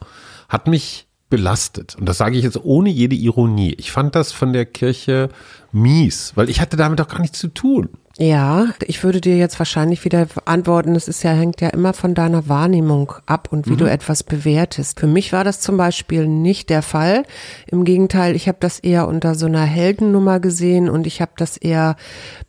hat 0.49 0.67
mich 0.67 1.08
belastet. 1.31 1.97
Und 1.97 2.07
das 2.07 2.19
sage 2.19 2.37
ich 2.37 2.45
jetzt 2.45 2.63
ohne 2.65 2.91
jede 2.91 3.15
Ironie. 3.15 3.75
Ich 3.79 3.93
fand 3.93 4.15
das 4.15 4.33
von 4.33 4.53
der 4.53 4.67
Kirche 4.67 5.29
mies, 5.73 6.33
weil 6.35 6.49
ich 6.49 6.61
hatte 6.61 6.77
damit 6.77 7.01
auch 7.01 7.09
gar 7.09 7.21
nichts 7.21 7.39
zu 7.39 7.49
tun. 7.49 7.91
Ja, 8.21 8.67
ich 8.81 9.05
würde 9.05 9.21
dir 9.21 9.37
jetzt 9.37 9.61
wahrscheinlich 9.61 10.05
wieder 10.05 10.27
antworten, 10.45 10.97
es 10.97 11.07
ist 11.07 11.23
ja, 11.23 11.31
hängt 11.31 11.61
ja 11.61 11.69
immer 11.69 11.93
von 11.93 12.15
deiner 12.15 12.49
Wahrnehmung 12.49 13.13
ab 13.27 13.49
und 13.53 13.69
wie 13.69 13.75
mhm. 13.75 13.79
du 13.79 13.85
etwas 13.85 14.25
bewertest. 14.25 14.99
Für 14.99 15.07
mich 15.07 15.33
war 15.33 15.45
das 15.45 15.61
zum 15.61 15.77
Beispiel 15.77 16.27
nicht 16.27 16.69
der 16.69 16.83
Fall. 16.83 17.23
Im 17.69 17.85
Gegenteil, 17.85 18.35
ich 18.35 18.49
habe 18.49 18.59
das 18.61 18.81
eher 18.81 19.07
unter 19.07 19.37
so 19.37 19.47
einer 19.47 19.63
Heldennummer 19.63 20.41
gesehen 20.41 20.91
und 20.91 21.07
ich 21.07 21.21
habe 21.21 21.33
das 21.37 21.57
eher 21.57 21.95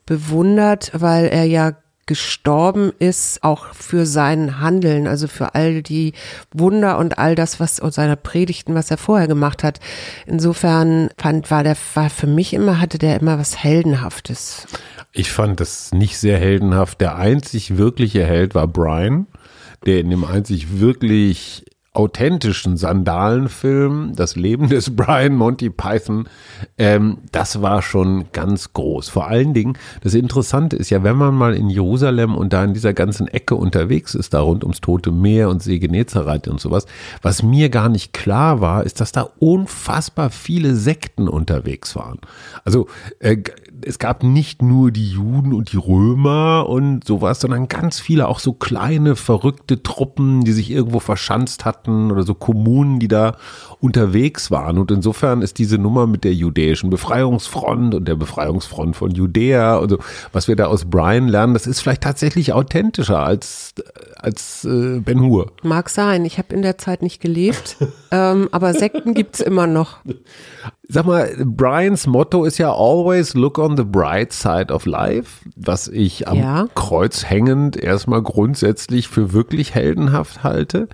bewundert, 0.07 0.91
weil 0.95 1.25
er 1.25 1.43
ja 1.43 1.73
gestorben 2.09 2.91
ist, 2.97 3.43
auch 3.43 3.67
für 3.75 4.07
sein 4.07 4.59
Handeln, 4.59 5.05
also 5.07 5.27
für 5.27 5.53
all 5.53 5.83
die 5.83 6.13
Wunder 6.51 6.97
und 6.97 7.19
all 7.19 7.35
das, 7.35 7.59
was 7.59 7.79
und 7.79 7.93
seine 7.93 8.17
Predigten, 8.17 8.73
was 8.73 8.89
er 8.89 8.97
vorher 8.97 9.27
gemacht 9.27 9.63
hat. 9.63 9.79
Insofern 10.25 11.11
fand, 11.19 11.51
war 11.51 11.63
der, 11.63 11.77
war 11.93 12.09
für 12.09 12.25
mich 12.25 12.55
immer, 12.55 12.81
hatte 12.81 12.97
der 12.97 13.19
immer 13.19 13.37
was 13.37 13.63
Heldenhaftes. 13.63 14.65
Ich 15.11 15.31
fand 15.31 15.59
das 15.59 15.91
nicht 15.91 16.17
sehr 16.17 16.39
heldenhaft. 16.39 16.99
Der 16.99 17.15
einzig 17.15 17.77
wirkliche 17.77 18.25
Held 18.25 18.55
war 18.55 18.67
Brian, 18.67 19.27
der 19.85 19.99
in 19.99 20.09
dem 20.09 20.25
einzig 20.25 20.79
wirklich 20.79 21.63
authentischen 21.99 22.77
Sandalenfilm, 22.77 24.13
das 24.15 24.37
Leben 24.37 24.69
des 24.69 24.95
Brian 24.95 25.35
Monty 25.35 25.69
Python, 25.69 26.29
ähm, 26.77 27.17
das 27.33 27.61
war 27.61 27.81
schon 27.81 28.31
ganz 28.31 28.71
groß. 28.71 29.09
Vor 29.09 29.27
allen 29.27 29.53
Dingen, 29.53 29.77
das 30.01 30.13
Interessante 30.13 30.77
ist 30.77 30.91
ja, 30.91 31.03
wenn 31.03 31.17
man 31.17 31.35
mal 31.35 31.53
in 31.53 31.69
Jerusalem 31.69 32.35
und 32.35 32.53
da 32.53 32.63
in 32.63 32.73
dieser 32.73 32.93
ganzen 32.93 33.27
Ecke 33.27 33.55
unterwegs 33.55 34.15
ist, 34.15 34.33
da 34.33 34.39
rund 34.39 34.63
ums 34.63 34.79
Tote 34.79 35.11
Meer 35.11 35.49
und 35.49 35.61
See 35.61 35.77
Genezareth 35.77 36.47
und 36.47 36.61
sowas, 36.61 36.85
was 37.21 37.43
mir 37.43 37.67
gar 37.67 37.89
nicht 37.89 38.13
klar 38.13 38.61
war, 38.61 38.85
ist, 38.85 39.01
dass 39.01 39.11
da 39.11 39.27
unfassbar 39.39 40.29
viele 40.29 40.75
Sekten 40.75 41.27
unterwegs 41.27 41.97
waren. 41.97 42.19
Also 42.63 42.87
äh, 43.19 43.35
es 43.85 43.99
gab 43.99 44.23
nicht 44.23 44.61
nur 44.61 44.91
die 44.91 45.09
Juden 45.09 45.53
und 45.53 45.71
die 45.71 45.77
Römer 45.77 46.67
und 46.67 47.05
sowas, 47.05 47.39
sondern 47.39 47.67
ganz 47.67 47.99
viele 47.99 48.27
auch 48.27 48.39
so 48.39 48.53
kleine, 48.53 49.15
verrückte 49.15 49.83
Truppen, 49.83 50.43
die 50.43 50.51
sich 50.51 50.71
irgendwo 50.71 50.99
verschanzt 50.99 51.65
hatten 51.65 52.11
oder 52.11 52.23
so 52.23 52.33
Kommunen, 52.33 52.99
die 52.99 53.07
da 53.07 53.37
unterwegs 53.79 54.51
waren. 54.51 54.77
Und 54.77 54.91
insofern 54.91 55.41
ist 55.41 55.57
diese 55.57 55.77
Nummer 55.77 56.07
mit 56.07 56.23
der 56.23 56.33
judäischen 56.33 56.89
Befreiungsfront 56.89 57.95
und 57.95 58.07
der 58.07 58.15
Befreiungsfront 58.15 58.95
von 58.95 59.11
Judäa, 59.11 59.79
also 59.79 59.99
was 60.31 60.47
wir 60.47 60.55
da 60.55 60.65
aus 60.65 60.85
Brian 60.85 61.27
lernen, 61.27 61.53
das 61.53 61.67
ist 61.67 61.81
vielleicht 61.81 62.03
tatsächlich 62.03 62.53
authentischer 62.53 63.19
als, 63.19 63.73
als 64.15 64.65
äh, 64.65 64.99
Ben 64.99 65.21
Hur. 65.21 65.51
Mag 65.63 65.89
sein, 65.89 66.25
ich 66.25 66.37
habe 66.37 66.53
in 66.53 66.61
der 66.61 66.77
Zeit 66.77 67.01
nicht 67.01 67.21
gelebt, 67.21 67.77
ähm, 68.11 68.49
aber 68.51 68.73
Sekten 68.73 69.13
gibt's 69.13 69.39
immer 69.39 69.67
noch. 69.67 69.99
Sag 70.91 71.05
mal, 71.05 71.31
Brians 71.45 72.07
Motto 72.07 72.45
ist 72.45 72.57
ja 72.57 72.73
always 72.73 73.35
look 73.35 73.59
on 73.59 73.77
the 73.77 73.83
bright 73.83 74.33
side 74.33 74.73
of 74.73 74.87
life, 74.87 75.45
was 75.55 75.87
ich 75.87 76.27
am 76.27 76.39
ja. 76.39 76.67
Kreuz 76.73 77.25
hängend 77.25 77.77
erstmal 77.77 78.23
grundsätzlich 78.23 79.07
für 79.07 79.31
wirklich 79.31 79.75
heldenhaft 79.75 80.43
halte. 80.43 80.89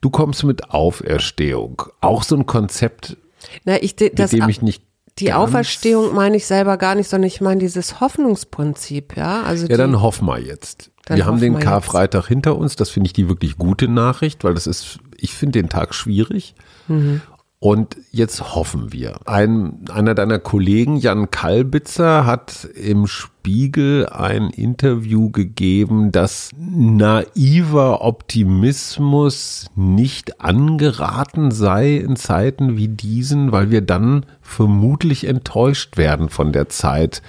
Du 0.00 0.08
kommst 0.08 0.44
mit 0.44 0.70
Auferstehung. 0.70 1.82
Auch 2.00 2.22
so 2.22 2.36
ein 2.36 2.46
Konzept, 2.46 3.16
Na, 3.64 3.82
ich, 3.82 3.96
das, 3.96 4.30
mit 4.30 4.40
dem 4.40 4.48
ich 4.48 4.62
nicht 4.62 4.84
die 5.18 5.32
Auferstehung 5.32 6.14
meine 6.14 6.36
ich 6.36 6.46
selber 6.46 6.76
gar 6.76 6.94
nicht, 6.94 7.08
sondern 7.08 7.26
ich 7.26 7.40
meine 7.40 7.60
dieses 7.60 8.00
Hoffnungsprinzip, 8.00 9.16
ja. 9.16 9.42
Also 9.42 9.66
ja, 9.66 9.76
dann 9.76 10.00
hoffen 10.00 10.26
wir 10.26 10.38
jetzt. 10.38 10.92
wir 11.08 11.26
haben 11.26 11.40
den 11.40 11.58
Karfreitag 11.58 12.22
jetzt. 12.22 12.28
hinter 12.28 12.56
uns. 12.56 12.76
Das 12.76 12.90
finde 12.90 13.08
ich 13.08 13.12
die 13.12 13.28
wirklich 13.28 13.58
gute 13.58 13.88
Nachricht, 13.88 14.44
weil 14.44 14.54
das 14.54 14.68
ist, 14.68 15.00
ich 15.16 15.34
finde 15.34 15.60
den 15.60 15.68
Tag 15.68 15.92
schwierig. 15.92 16.54
Mhm. 16.86 17.20
Und 17.62 17.98
jetzt 18.10 18.54
hoffen 18.54 18.90
wir. 18.90 19.20
Ein, 19.26 19.84
einer 19.92 20.14
deiner 20.14 20.38
Kollegen, 20.38 20.96
Jan 20.96 21.30
Kalbitzer, 21.30 22.24
hat 22.24 22.64
im 22.74 23.06
Spiegel 23.06 24.06
ein 24.06 24.48
Interview 24.48 25.30
gegeben, 25.30 26.10
dass 26.10 26.48
naiver 26.56 28.00
Optimismus 28.00 29.66
nicht 29.76 30.40
angeraten 30.40 31.50
sei 31.50 31.96
in 31.96 32.16
Zeiten 32.16 32.78
wie 32.78 32.88
diesen, 32.88 33.52
weil 33.52 33.70
wir 33.70 33.82
dann 33.82 34.24
vermutlich 34.40 35.24
enttäuscht 35.24 35.98
werden 35.98 36.30
von 36.30 36.52
der 36.52 36.70
Zeit 36.70 37.20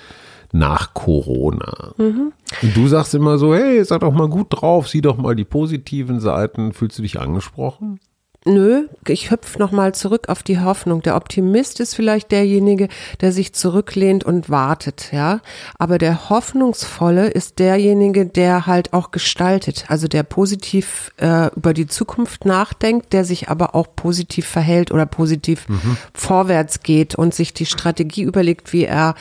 nach 0.53 0.93
Corona. 0.93 1.93
Mhm. 1.97 2.31
Und 2.61 2.77
du 2.77 2.87
sagst 2.87 3.13
immer 3.15 3.37
so, 3.37 3.53
hey, 3.53 3.83
sag 3.83 3.99
doch 3.99 4.13
mal 4.13 4.29
gut 4.29 4.47
drauf, 4.49 4.87
sieh 4.87 5.01
doch 5.01 5.17
mal 5.17 5.35
die 5.35 5.43
positiven 5.43 6.21
Seiten. 6.21 6.71
Fühlst 6.71 6.97
du 6.97 7.01
dich 7.01 7.19
angesprochen? 7.19 7.99
Nö, 8.43 8.87
ich 9.07 9.29
hüpf 9.29 9.59
nochmal 9.59 9.93
zurück 9.93 10.27
auf 10.27 10.41
die 10.41 10.59
Hoffnung. 10.59 11.03
Der 11.03 11.15
Optimist 11.15 11.79
ist 11.79 11.93
vielleicht 11.93 12.31
derjenige, 12.31 12.87
der 13.21 13.31
sich 13.31 13.53
zurücklehnt 13.53 14.23
und 14.23 14.49
wartet, 14.49 15.09
ja. 15.11 15.41
Aber 15.77 15.99
der 15.99 16.31
Hoffnungsvolle 16.31 17.27
ist 17.27 17.59
derjenige, 17.59 18.25
der 18.25 18.65
halt 18.65 18.93
auch 18.93 19.11
gestaltet, 19.11 19.85
also 19.89 20.07
der 20.07 20.23
positiv 20.23 21.11
äh, 21.17 21.53
über 21.55 21.75
die 21.75 21.85
Zukunft 21.85 22.45
nachdenkt, 22.45 23.13
der 23.13 23.25
sich 23.25 23.49
aber 23.49 23.75
auch 23.75 23.87
positiv 23.95 24.47
verhält 24.47 24.89
oder 24.89 25.05
positiv 25.05 25.69
mhm. 25.69 25.97
vorwärts 26.15 26.81
geht 26.81 27.13
und 27.13 27.35
sich 27.35 27.53
die 27.53 27.67
Strategie 27.67 28.23
überlegt, 28.23 28.73
wie 28.73 28.85
er 28.85 29.13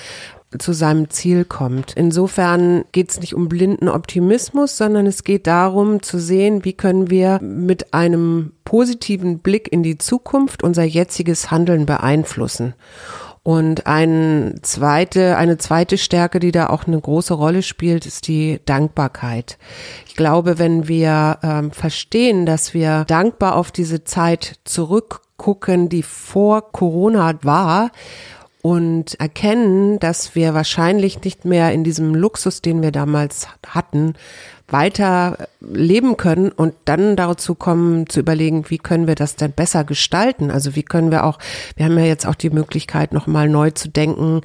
zu 0.59 0.73
seinem 0.73 1.11
Ziel 1.11 1.45
kommt. 1.45 1.92
Insofern 1.95 2.85
geht 2.92 3.11
es 3.11 3.21
nicht 3.21 3.35
um 3.35 3.49
blinden 3.49 3.88
Optimismus, 3.88 4.76
sondern 4.76 5.07
es 5.07 5.23
geht 5.23 5.47
darum 5.47 6.02
zu 6.02 6.19
sehen, 6.19 6.64
wie 6.64 6.73
können 6.73 7.09
wir 7.09 7.40
mit 7.40 7.95
einem 7.95 8.52
positiven 8.64 9.38
Blick 9.38 9.71
in 9.71 9.83
die 9.83 9.99
Zukunft 9.99 10.62
unser 10.64 10.83
jetziges 10.83 11.50
Handeln 11.50 11.87
beeinflussen. 11.87 12.75
Und 13.42 13.87
ein 13.87 14.59
zweite, 14.62 15.37
eine 15.38 15.57
zweite 15.57 15.97
Stärke, 15.97 16.40
die 16.40 16.52
da 16.52 16.69
auch 16.69 16.87
eine 16.87 17.00
große 17.00 17.33
Rolle 17.33 17.62
spielt, 17.62 18.04
ist 18.04 18.28
die 18.28 18.61
Dankbarkeit. 18.66 19.57
Ich 20.07 20.14
glaube, 20.14 20.59
wenn 20.59 20.88
wir 20.88 21.38
ähm, 21.42 21.71
verstehen, 21.71 22.45
dass 22.45 22.75
wir 22.75 23.04
dankbar 23.07 23.57
auf 23.57 23.71
diese 23.71 24.04
Zeit 24.04 24.59
zurückgucken, 24.64 25.88
die 25.88 26.02
vor 26.02 26.71
Corona 26.73 27.33
war, 27.42 27.92
und 28.62 29.19
erkennen, 29.19 29.99
dass 29.99 30.35
wir 30.35 30.55
wahrscheinlich 30.55 31.23
nicht 31.23 31.45
mehr 31.45 31.73
in 31.73 31.85
diesem 31.85 32.14
Luxus, 32.14 32.61
den 32.61 32.83
wir 32.83 32.93
damals 32.93 33.49
hatten, 33.67 34.14
weiter 34.69 35.49
leben 35.61 36.17
können 36.17 36.50
und 36.52 36.75
dann 36.85 37.17
dazu 37.17 37.55
kommen 37.55 38.09
zu 38.09 38.21
überlegen, 38.21 38.71
wie 38.71 38.79
können 38.79 39.07
wir 39.07 39.14
das 39.17 39.37
denn 39.37 39.52
besser 39.52 39.85
gestalten? 39.85 40.50
Also 40.50 40.76
wie 40.76 40.83
können 40.83 41.11
wir 41.11 41.25
auch, 41.25 41.38
wir 41.76 41.87
haben 41.87 41.99
ja 41.99 42.05
jetzt 42.05 42.26
auch 42.26 42.35
die 42.35 42.50
Möglichkeit, 42.50 43.12
nochmal 43.12 43.49
neu 43.49 43.71
zu 43.71 43.88
denken, 43.88 44.43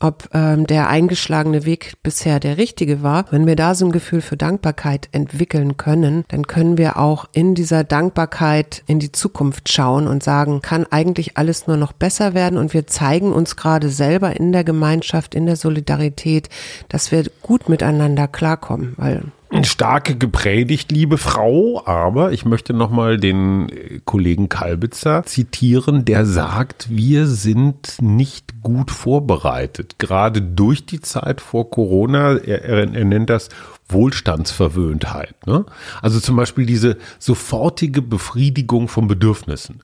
ob 0.00 0.28
ähm, 0.32 0.66
der 0.66 0.88
eingeschlagene 0.88 1.64
Weg 1.64 1.94
bisher 2.02 2.40
der 2.40 2.58
richtige 2.58 3.02
war. 3.02 3.24
Wenn 3.30 3.46
wir 3.46 3.56
da 3.56 3.74
so 3.74 3.86
ein 3.86 3.92
Gefühl 3.92 4.20
für 4.20 4.36
Dankbarkeit 4.36 5.08
entwickeln 5.12 5.76
können, 5.76 6.24
dann 6.28 6.46
können 6.46 6.78
wir 6.78 6.98
auch 6.98 7.26
in 7.32 7.54
dieser 7.54 7.84
Dankbarkeit 7.84 8.82
in 8.86 8.98
die 8.98 9.12
Zukunft 9.12 9.72
schauen 9.72 10.06
und 10.06 10.22
sagen, 10.22 10.62
kann 10.62 10.86
eigentlich 10.90 11.36
alles 11.36 11.66
nur 11.66 11.76
noch 11.76 11.92
besser 11.92 12.34
werden 12.34 12.58
und 12.58 12.74
wir 12.74 12.86
zeigen 12.86 13.32
uns 13.32 13.56
gerade 13.56 13.88
selber 13.88 14.38
in 14.38 14.52
der 14.52 14.64
Gemeinschaft, 14.64 15.34
in 15.34 15.46
der 15.46 15.56
Solidarität, 15.56 16.48
dass 16.88 17.12
wir 17.12 17.24
gut 17.42 17.68
miteinander 17.68 18.28
klarkommen, 18.28 18.94
weil 18.96 19.22
starke 19.62 20.16
gepredigt, 20.16 20.92
liebe 20.92 21.16
Frau, 21.16 21.82
aber 21.86 22.32
ich 22.32 22.44
möchte 22.44 22.74
nochmal 22.74 23.16
den 23.18 23.68
äh, 23.68 24.00
Kollegen 24.04 24.48
Kalbitzer 24.48 25.24
zitieren, 25.24 26.04
der 26.04 26.26
sagt, 26.26 26.88
wir 26.90 27.26
sind 27.26 27.96
nicht 28.00 28.62
gut 28.62 28.90
vorbereitet, 28.90 29.98
gerade 29.98 30.42
durch 30.42 30.84
die 30.84 31.00
Zeit 31.00 31.40
vor 31.40 31.70
Corona. 31.70 32.36
Er, 32.36 32.64
er, 32.64 32.94
er 32.94 33.04
nennt 33.04 33.30
das 33.30 33.48
Wohlstandsverwöhntheit. 33.88 35.34
Ne? 35.46 35.64
Also 36.02 36.20
zum 36.20 36.36
Beispiel 36.36 36.66
diese 36.66 36.98
sofortige 37.18 38.02
Befriedigung 38.02 38.88
von 38.88 39.08
Bedürfnissen 39.08 39.80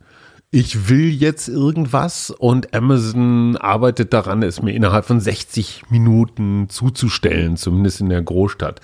ich 0.54 0.88
will 0.88 1.10
jetzt 1.10 1.48
irgendwas 1.48 2.30
und 2.30 2.74
Amazon 2.74 3.56
arbeitet 3.56 4.12
daran, 4.12 4.44
es 4.44 4.62
mir 4.62 4.72
innerhalb 4.72 5.04
von 5.04 5.18
60 5.18 5.82
Minuten 5.90 6.68
zuzustellen, 6.68 7.56
zumindest 7.56 8.00
in 8.00 8.08
der 8.08 8.22
Großstadt. 8.22 8.80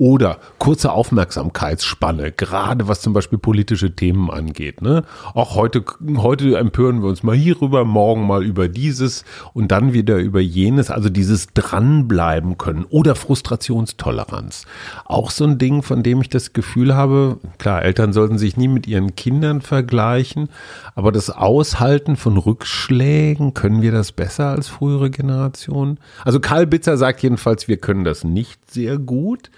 Oder 0.00 0.38
kurze 0.56 0.92
Aufmerksamkeitsspanne, 0.92 2.32
gerade 2.32 2.88
was 2.88 3.02
zum 3.02 3.12
Beispiel 3.12 3.36
politische 3.36 3.94
Themen 3.94 4.30
angeht. 4.30 4.80
Ne? 4.80 5.04
Auch 5.34 5.56
heute, 5.56 5.84
heute 6.16 6.56
empören 6.56 7.02
wir 7.02 7.10
uns 7.10 7.22
mal 7.22 7.36
hierüber, 7.36 7.84
morgen 7.84 8.26
mal 8.26 8.42
über 8.42 8.68
dieses 8.68 9.26
und 9.52 9.70
dann 9.70 9.92
wieder 9.92 10.16
über 10.16 10.40
jenes. 10.40 10.90
Also 10.90 11.10
dieses 11.10 11.48
Dranbleiben 11.52 12.56
können 12.56 12.86
oder 12.88 13.14
Frustrationstoleranz. 13.14 14.64
Auch 15.04 15.30
so 15.30 15.44
ein 15.44 15.58
Ding, 15.58 15.82
von 15.82 16.02
dem 16.02 16.22
ich 16.22 16.30
das 16.30 16.54
Gefühl 16.54 16.94
habe, 16.94 17.36
klar, 17.58 17.82
Eltern 17.82 18.14
sollten 18.14 18.38
sich 18.38 18.56
nie 18.56 18.68
mit 18.68 18.86
ihren 18.86 19.16
Kindern 19.16 19.60
vergleichen, 19.60 20.48
aber 20.94 21.12
das 21.12 21.28
Aushalten 21.28 22.16
von 22.16 22.38
Rückschlägen, 22.38 23.52
können 23.52 23.82
wir 23.82 23.92
das 23.92 24.12
besser 24.12 24.46
als 24.46 24.66
frühere 24.66 25.10
Generationen? 25.10 25.98
Also 26.24 26.40
Karl 26.40 26.66
Bitzer 26.66 26.96
sagt 26.96 27.22
jedenfalls, 27.22 27.68
wir 27.68 27.76
können 27.76 28.04
das 28.04 28.24
nicht 28.24 28.70
sehr 28.70 28.96
gut. 28.96 29.50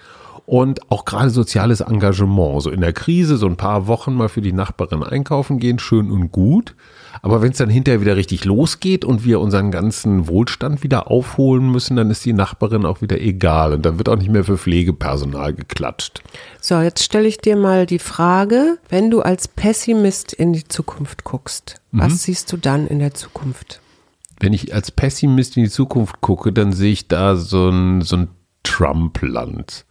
Und 0.45 0.91
auch 0.91 1.05
gerade 1.05 1.31
soziales 1.31 1.81
Engagement, 1.81 2.63
so 2.63 2.71
in 2.71 2.81
der 2.81 2.93
Krise, 2.93 3.37
so 3.37 3.47
ein 3.47 3.57
paar 3.57 3.87
Wochen 3.87 4.15
mal 4.15 4.29
für 4.29 4.41
die 4.41 4.53
Nachbarin 4.53 5.03
einkaufen 5.03 5.59
gehen, 5.59 5.79
schön 5.79 6.11
und 6.11 6.33
gut. 6.33 6.75
Aber 7.21 7.43
wenn 7.43 7.53
es 7.53 7.59
dann 7.59 7.71
hinterher 7.71 8.01
wieder 8.01 8.17
richtig 8.17 8.45
losgeht 8.45 9.05
und 9.05 9.25
wir 9.25 9.41
unseren 9.41 9.71
ganzen 9.71 10.27
Wohlstand 10.27 10.83
wieder 10.83 11.11
aufholen 11.11 11.71
müssen, 11.71 11.97
dann 11.97 12.11
ist 12.11 12.25
die 12.25 12.33
Nachbarin 12.33 12.85
auch 12.85 13.03
wieder 13.03 13.21
egal 13.21 13.75
und 13.75 13.87
dann 13.87 13.99
wird 13.99 14.09
auch 14.09 14.17
nicht 14.17 14.31
mehr 14.31 14.45
für 14.45 14.59
Pflegepersonal 14.59 15.53
geklatscht. 15.53 16.23
So, 16.61 16.81
jetzt 16.81 17.05
stelle 17.05 17.29
ich 17.29 17.39
dir 17.39 17.57
mal 17.57 17.87
die 17.87 17.99
Frage, 17.99 18.79
wenn 18.89 19.11
du 19.11 19.21
als 19.21 19.47
Pessimist 19.47 20.33
in 20.33 20.53
die 20.53 20.65
Zukunft 20.65 21.25
guckst, 21.25 21.81
mhm. 21.93 22.01
was 22.01 22.25
siehst 22.25 22.51
du 22.51 22.57
dann 22.57 22.87
in 22.87 22.99
der 22.99 23.15
Zukunft? 23.15 23.81
Wenn 24.41 24.53
ich 24.53 24.75
als 24.75 24.91
Pessimist 24.91 25.57
in 25.57 25.65
die 25.65 25.71
Zukunft 25.71 26.21
gucke, 26.21 26.53
dann 26.53 26.73
sehe 26.73 26.93
ich 26.93 27.07
da 27.07 27.37
so 27.37 27.69
ein, 27.69 28.01
so 28.01 28.17
ein 28.17 28.29
Trump-Land 28.65 29.85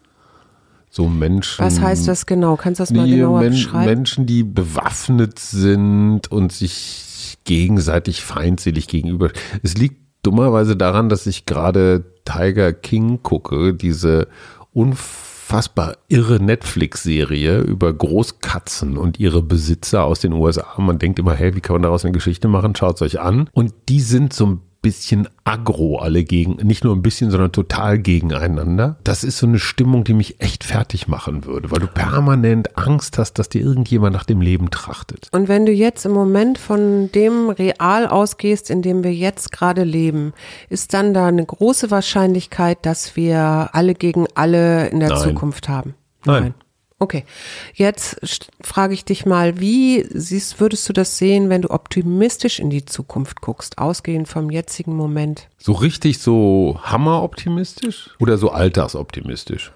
so 0.91 1.07
Menschen. 1.07 1.63
Was 1.63 1.79
heißt 1.79 2.07
das 2.07 2.25
genau? 2.25 2.57
Kannst 2.57 2.79
du 2.79 2.83
das 2.83 2.91
mal 2.91 3.07
genauer 3.07 3.39
Men 3.39 3.51
beschreiben? 3.51 3.86
Menschen, 3.86 4.25
die 4.25 4.43
bewaffnet 4.43 5.39
sind 5.39 6.29
und 6.29 6.51
sich 6.51 7.38
gegenseitig 7.45 8.21
feindselig 8.21 8.88
gegenüber. 8.88 9.31
Es 9.63 9.77
liegt 9.77 10.01
dummerweise 10.21 10.75
daran, 10.75 11.07
dass 11.07 11.25
ich 11.27 11.45
gerade 11.45 12.03
Tiger 12.25 12.74
King 12.74 13.24
gucke, 13.24 13.74
diese 13.74 14.27
unfassbar 14.74 15.95
irre 16.10 16.43
Netflix-Serie 16.43 17.62
über 17.62 17.93
Großkatzen 17.93 18.98
und 18.98 19.17
ihre 19.17 19.41
Besitzer 19.41 20.03
aus 20.03 20.19
den 20.19 20.33
USA. 20.33 20.75
Man 20.77 21.00
denkt 21.00 21.19
immer, 21.19 21.33
hey, 21.33 21.55
wie 21.55 21.62
kann 21.62 21.75
man 21.75 21.83
daraus 21.83 22.03
eine 22.03 22.12
Geschichte 22.12 22.50
machen? 22.50 22.75
Schaut 22.75 22.95
es 22.95 23.01
euch 23.01 23.21
an. 23.21 23.50
Und 23.53 23.74
die 23.88 24.01
sind 24.01 24.33
so 24.33 24.45
ein 24.45 24.62
bisschen 24.81 25.29
aggro 25.43 26.00
alle 26.00 26.23
gegen, 26.23 26.55
nicht 26.65 26.83
nur 26.83 26.95
ein 26.95 27.03
bisschen, 27.03 27.29
sondern 27.29 27.51
total 27.51 28.00
gegeneinander. 28.00 28.97
Das 29.03 29.23
ist 29.23 29.38
so 29.38 29.45
eine 29.45 29.59
Stimmung, 29.59 30.03
die 30.03 30.13
mich 30.13 30.41
echt 30.41 30.63
fertig 30.63 31.07
machen 31.07 31.45
würde, 31.45 31.69
weil 31.69 31.79
du 31.79 31.88
permanent 31.88 32.77
Angst 32.77 33.17
hast, 33.17 33.33
dass 33.33 33.50
dir 33.50 33.61
irgendjemand 33.61 34.13
nach 34.13 34.23
dem 34.23 34.41
Leben 34.41 34.71
trachtet. 34.71 35.27
Und 35.31 35.47
wenn 35.47 35.65
du 35.65 35.71
jetzt 35.71 36.05
im 36.05 36.13
Moment 36.13 36.57
von 36.57 37.11
dem 37.11 37.50
Real 37.50 38.07
ausgehst, 38.07 38.71
in 38.71 38.81
dem 38.81 39.03
wir 39.03 39.13
jetzt 39.13 39.51
gerade 39.51 39.83
leben, 39.83 40.33
ist 40.69 40.93
dann 40.93 41.13
da 41.13 41.27
eine 41.27 41.45
große 41.45 41.91
Wahrscheinlichkeit, 41.91 42.79
dass 42.85 43.15
wir 43.15 43.69
alle 43.73 43.93
gegen 43.93 44.25
alle 44.33 44.88
in 44.88 45.00
der 45.00 45.09
Nein. 45.09 45.19
Zukunft 45.19 45.69
haben? 45.69 45.93
Nein. 46.25 46.43
Nein. 46.43 46.53
Okay, 47.01 47.25
jetzt 47.74 48.48
frage 48.62 48.93
ich 48.93 49.03
dich 49.03 49.25
mal, 49.25 49.60
wie 49.60 50.05
siehst, 50.13 50.60
würdest 50.60 50.88
du 50.88 50.93
das 50.93 51.17
sehen, 51.17 51.50
wenn 51.50 51.63
du 51.63 51.72
optimistisch 51.72 52.60
in 52.60 52.70
die 52.70 52.86
Zukunft 52.86 53.41
guckst, 53.41 53.79
ausgehend 53.79 54.27
vom 54.27 54.51
jetzigen 54.51 54.96
Moment? 54.96 55.48
So 55.58 55.72
richtig 55.72 56.20
so 56.20 56.79
hammeroptimistisch 56.84 58.12
oder 58.20 58.38
so 58.38 58.51
alltagsoptimistisch? 58.51 59.72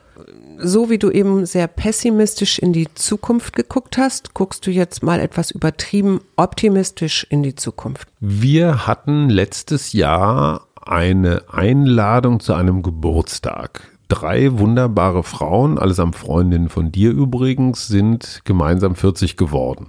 So 0.59 0.91
wie 0.91 0.99
du 0.99 1.09
eben 1.09 1.47
sehr 1.47 1.67
pessimistisch 1.67 2.59
in 2.59 2.73
die 2.73 2.93
Zukunft 2.93 3.55
geguckt 3.55 3.97
hast, 3.97 4.35
guckst 4.35 4.67
du 4.67 4.69
jetzt 4.69 5.01
mal 5.01 5.19
etwas 5.19 5.49
übertrieben 5.49 6.21
optimistisch 6.35 7.25
in 7.31 7.41
die 7.41 7.55
Zukunft. 7.55 8.07
Wir 8.19 8.85
hatten 8.85 9.31
letztes 9.31 9.93
Jahr 9.93 10.67
eine 10.79 11.41
Einladung 11.51 12.39
zu 12.39 12.53
einem 12.53 12.83
Geburtstag 12.83 13.94
drei 14.07 14.57
wunderbare 14.57 15.23
Frauen, 15.23 15.77
allesamt 15.77 16.15
Freundinnen 16.15 16.69
von 16.69 16.91
dir 16.91 17.11
übrigens, 17.11 17.87
sind 17.87 18.41
gemeinsam 18.43 18.95
40 18.95 19.37
geworden. 19.37 19.87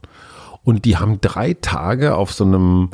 Und 0.62 0.84
die 0.84 0.96
haben 0.96 1.20
drei 1.20 1.54
Tage 1.54 2.16
auf 2.16 2.32
so 2.32 2.44
einem 2.44 2.90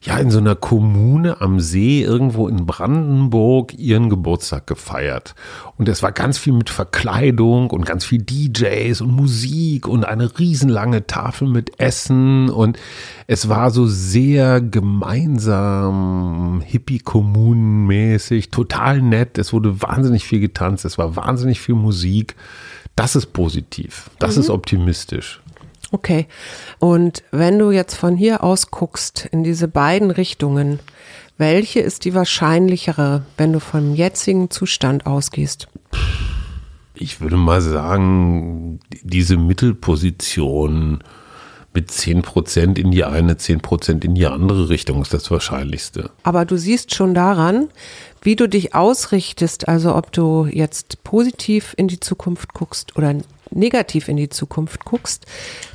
ja 0.00 0.18
in 0.18 0.30
so 0.30 0.38
einer 0.38 0.54
Kommune 0.54 1.40
am 1.40 1.60
See 1.60 2.02
irgendwo 2.02 2.48
in 2.48 2.66
Brandenburg 2.66 3.74
ihren 3.74 4.10
Geburtstag 4.10 4.66
gefeiert. 4.66 5.34
Und 5.76 5.88
es 5.88 6.02
war 6.02 6.12
ganz 6.12 6.38
viel 6.38 6.52
mit 6.52 6.70
Verkleidung 6.70 7.70
und 7.70 7.86
ganz 7.86 8.04
viel 8.04 8.22
DJs 8.22 9.00
und 9.00 9.10
Musik 9.10 9.88
und 9.88 10.04
eine 10.04 10.38
riesenlange 10.38 11.06
Tafel 11.06 11.48
mit 11.48 11.80
Essen 11.80 12.50
und 12.50 12.78
es 13.26 13.48
war 13.48 13.70
so 13.70 13.86
sehr 13.86 14.60
gemeinsam 14.60 16.62
Hippie-Kommunenmäßig, 16.64 18.50
total 18.50 19.02
nett. 19.02 19.38
Es 19.38 19.52
wurde 19.52 19.82
wahnsinnig 19.82 20.24
viel 20.24 20.40
getanzt, 20.40 20.84
es 20.84 20.98
war 20.98 21.16
wahnsinnig 21.16 21.60
viel 21.60 21.74
Musik. 21.74 22.36
Das 22.94 23.16
ist 23.16 23.32
positiv, 23.32 24.10
das 24.18 24.36
mhm. 24.36 24.42
ist 24.42 24.50
optimistisch. 24.50 25.40
Okay. 25.92 26.26
Und 26.78 27.22
wenn 27.30 27.58
du 27.58 27.70
jetzt 27.70 27.94
von 27.94 28.16
hier 28.16 28.42
aus 28.42 28.70
guckst 28.70 29.28
in 29.30 29.44
diese 29.44 29.68
beiden 29.68 30.10
Richtungen, 30.10 30.80
welche 31.38 31.80
ist 31.80 32.04
die 32.04 32.14
wahrscheinlichere, 32.14 33.24
wenn 33.36 33.52
du 33.52 33.60
vom 33.60 33.94
jetzigen 33.94 34.50
Zustand 34.50 35.06
ausgehst? 35.06 35.68
Ich 36.94 37.20
würde 37.20 37.36
mal 37.36 37.60
sagen, 37.60 38.80
diese 39.02 39.36
Mittelposition 39.36 41.02
mit 41.74 41.90
10% 41.90 42.78
in 42.78 42.90
die 42.90 43.04
eine, 43.04 43.34
10% 43.34 44.02
in 44.02 44.14
die 44.14 44.26
andere 44.26 44.70
Richtung 44.70 45.02
ist 45.02 45.12
das 45.12 45.30
Wahrscheinlichste. 45.30 46.10
Aber 46.22 46.46
du 46.46 46.56
siehst 46.56 46.94
schon 46.94 47.12
daran, 47.12 47.68
wie 48.22 48.34
du 48.34 48.48
dich 48.48 48.74
ausrichtest, 48.74 49.68
also 49.68 49.94
ob 49.94 50.10
du 50.10 50.46
jetzt 50.50 51.04
positiv 51.04 51.74
in 51.76 51.86
die 51.86 52.00
Zukunft 52.00 52.54
guckst 52.54 52.96
oder 52.96 53.14
negativ 53.50 54.08
in 54.08 54.16
die 54.16 54.28
Zukunft 54.28 54.84
guckst, 54.84 55.26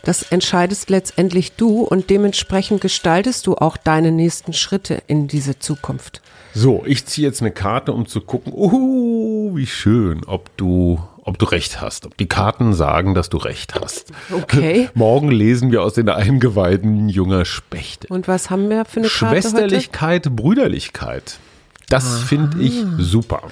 das 0.04 0.24
entscheidest 0.24 0.90
letztendlich 0.90 1.54
du 1.54 1.82
und 1.82 2.10
dementsprechend 2.10 2.82
gestaltest 2.82 3.48
du 3.48 3.56
auch 3.56 3.78
deine 3.78 4.12
nächsten 4.12 4.54
Schritte 4.54 5.02
in 5.08 5.28
diese 5.28 5.60
Zukunft. 5.60 6.22
So, 6.54 6.84
ich 6.86 7.06
ziehe 7.06 7.28
jetzt 7.28 7.42
eine 7.42 7.52
Karte, 7.52 7.94
um 7.94 8.06
zu 8.06 8.22
gucken, 8.22 8.52
uh, 8.54 9.56
wie 9.56 9.68
schön, 9.68 10.26
ob 10.26 10.56
du, 10.58 11.00
ob 11.24 11.40
du 11.40 11.46
recht 11.46 11.80
hast, 11.80 12.06
ob 12.06 12.18
die 12.18 12.28
Karten 12.28 12.74
sagen, 12.74 13.14
dass 13.14 13.30
du 13.30 13.38
recht 13.38 13.76
hast. 13.76 14.12
Okay. 14.32 14.90
Morgen 14.94 15.32
lesen 15.32 15.72
wir 15.72 15.82
aus 15.82 15.94
den 15.94 16.10
Eingeweiden 16.10 17.08
junger 17.08 17.46
Spechte. 17.46 18.08
Und 18.10 18.28
was 18.28 18.50
haben 18.50 18.70
wir 18.70 18.84
für 18.84 19.00
eine 19.00 19.08
Karte 19.08 19.42
Schwesterlichkeit, 19.42 20.26
heute? 20.26 20.32
Brüderlichkeit. 20.32 21.40
Das 21.88 22.20
finde 22.24 22.62
ich 22.62 22.84
super. 22.98 23.44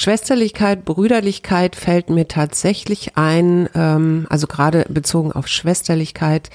Schwesterlichkeit, 0.00 0.86
Brüderlichkeit 0.86 1.76
fällt 1.76 2.08
mir 2.08 2.26
tatsächlich 2.26 3.18
ein, 3.18 3.68
ähm, 3.74 4.26
also 4.30 4.46
gerade 4.46 4.86
bezogen 4.88 5.30
auf 5.30 5.46
Schwesterlichkeit, 5.46 6.48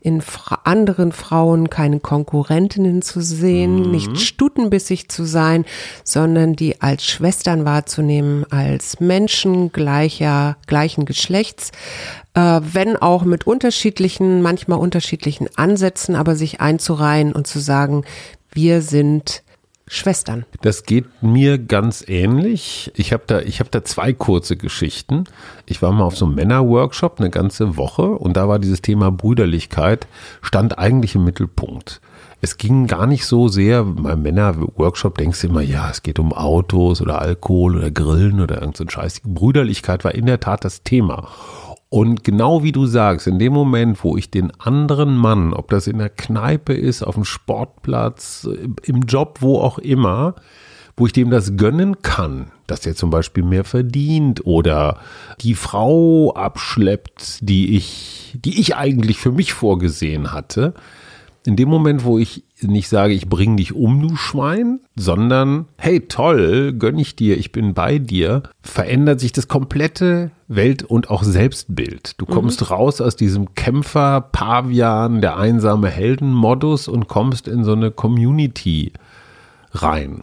in 0.00 0.22
fra 0.22 0.60
anderen 0.64 1.12
Frauen 1.12 1.68
keine 1.68 2.00
Konkurrentinnen 2.00 3.02
zu 3.02 3.20
sehen, 3.20 3.82
mhm. 3.82 3.90
nicht 3.90 4.18
stutenbissig 4.18 5.10
zu 5.10 5.26
sein, 5.26 5.66
sondern 6.04 6.56
die 6.56 6.80
als 6.80 7.04
Schwestern 7.04 7.66
wahrzunehmen, 7.66 8.46
als 8.50 8.98
Menschen 8.98 9.72
gleicher, 9.72 10.56
gleichen 10.66 11.04
Geschlechts, 11.04 11.72
äh, 12.32 12.62
wenn 12.62 12.96
auch 12.96 13.24
mit 13.24 13.46
unterschiedlichen, 13.46 14.40
manchmal 14.40 14.78
unterschiedlichen 14.78 15.48
Ansätzen, 15.56 16.16
aber 16.16 16.34
sich 16.34 16.62
einzureihen 16.62 17.34
und 17.34 17.46
zu 17.46 17.58
sagen, 17.58 18.06
wir 18.52 18.80
sind 18.80 19.42
Schwestern. 19.88 20.44
Das 20.62 20.82
geht 20.82 21.22
mir 21.22 21.58
ganz 21.58 22.04
ähnlich. 22.08 22.90
Ich 22.96 23.12
habe 23.12 23.22
da, 23.26 23.40
ich 23.40 23.60
habe 23.60 23.70
da 23.70 23.84
zwei 23.84 24.12
kurze 24.12 24.56
Geschichten. 24.56 25.24
Ich 25.64 25.80
war 25.80 25.92
mal 25.92 26.04
auf 26.04 26.16
so 26.16 26.26
einem 26.26 26.34
Männerworkshop 26.34 27.20
eine 27.20 27.30
ganze 27.30 27.76
Woche 27.76 28.02
und 28.02 28.36
da 28.36 28.48
war 28.48 28.58
dieses 28.58 28.82
Thema 28.82 29.12
Brüderlichkeit 29.12 30.08
stand 30.42 30.78
eigentlich 30.78 31.14
im 31.14 31.24
Mittelpunkt. 31.24 32.00
Es 32.40 32.58
ging 32.58 32.86
gar 32.86 33.06
nicht 33.06 33.24
so 33.24 33.48
sehr, 33.48 33.84
beim 33.84 34.22
Männerworkshop 34.22 35.16
denkst 35.18 35.40
du 35.40 35.46
immer, 35.46 35.62
ja, 35.62 35.88
es 35.88 36.02
geht 36.02 36.18
um 36.18 36.32
Autos 36.32 37.00
oder 37.00 37.20
Alkohol 37.20 37.76
oder 37.76 37.90
Grillen 37.90 38.40
oder 38.40 38.56
irgendein 38.56 38.88
so 38.88 38.90
Scheiß. 38.90 39.22
Brüderlichkeit 39.24 40.04
war 40.04 40.14
in 40.14 40.26
der 40.26 40.40
Tat 40.40 40.64
das 40.64 40.82
Thema. 40.82 41.28
Und 41.88 42.24
genau 42.24 42.62
wie 42.62 42.72
du 42.72 42.86
sagst, 42.86 43.26
in 43.26 43.38
dem 43.38 43.52
Moment, 43.52 44.02
wo 44.02 44.16
ich 44.16 44.30
den 44.30 44.50
anderen 44.60 45.16
Mann, 45.16 45.52
ob 45.52 45.70
das 45.70 45.86
in 45.86 45.98
der 45.98 46.08
Kneipe 46.08 46.74
ist, 46.74 47.02
auf 47.02 47.14
dem 47.14 47.24
Sportplatz, 47.24 48.48
im 48.82 49.02
Job, 49.02 49.38
wo 49.40 49.60
auch 49.60 49.78
immer, 49.78 50.34
wo 50.96 51.06
ich 51.06 51.12
dem 51.12 51.30
das 51.30 51.56
gönnen 51.56 52.02
kann, 52.02 52.50
dass 52.66 52.86
er 52.86 52.96
zum 52.96 53.10
Beispiel 53.10 53.44
mehr 53.44 53.64
verdient 53.64 54.44
oder 54.44 54.98
die 55.40 55.54
Frau 55.54 56.32
abschleppt, 56.34 57.38
die 57.42 57.76
ich, 57.76 58.34
die 58.34 58.60
ich 58.60 58.74
eigentlich 58.76 59.18
für 59.18 59.32
mich 59.32 59.52
vorgesehen 59.52 60.32
hatte, 60.32 60.74
in 61.46 61.56
dem 61.56 61.68
Moment, 61.68 62.04
wo 62.04 62.18
ich 62.18 62.44
nicht 62.60 62.88
sage, 62.88 63.12
ich 63.12 63.28
bring 63.28 63.56
dich 63.56 63.74
um, 63.74 64.00
du 64.00 64.16
Schwein, 64.16 64.80
sondern 64.94 65.66
hey, 65.78 66.00
toll, 66.00 66.72
gönn 66.72 66.98
ich 66.98 67.16
dir, 67.16 67.36
ich 67.36 67.52
bin 67.52 67.74
bei 67.74 67.98
dir, 67.98 68.42
verändert 68.62 69.20
sich 69.20 69.32
das 69.32 69.48
komplette 69.48 70.30
Welt- 70.48 70.82
und 70.82 71.10
auch 71.10 71.22
Selbstbild. 71.22 72.14
Du 72.18 72.26
kommst 72.26 72.60
mhm. 72.62 72.66
raus 72.68 73.00
aus 73.00 73.16
diesem 73.16 73.54
Kämpfer, 73.54 74.20
Pavian, 74.20 75.20
der 75.20 75.36
einsame 75.36 75.88
Helden-Modus 75.88 76.88
und 76.88 77.08
kommst 77.08 77.48
in 77.48 77.64
so 77.64 77.72
eine 77.72 77.90
Community 77.90 78.92
rein. 79.72 80.22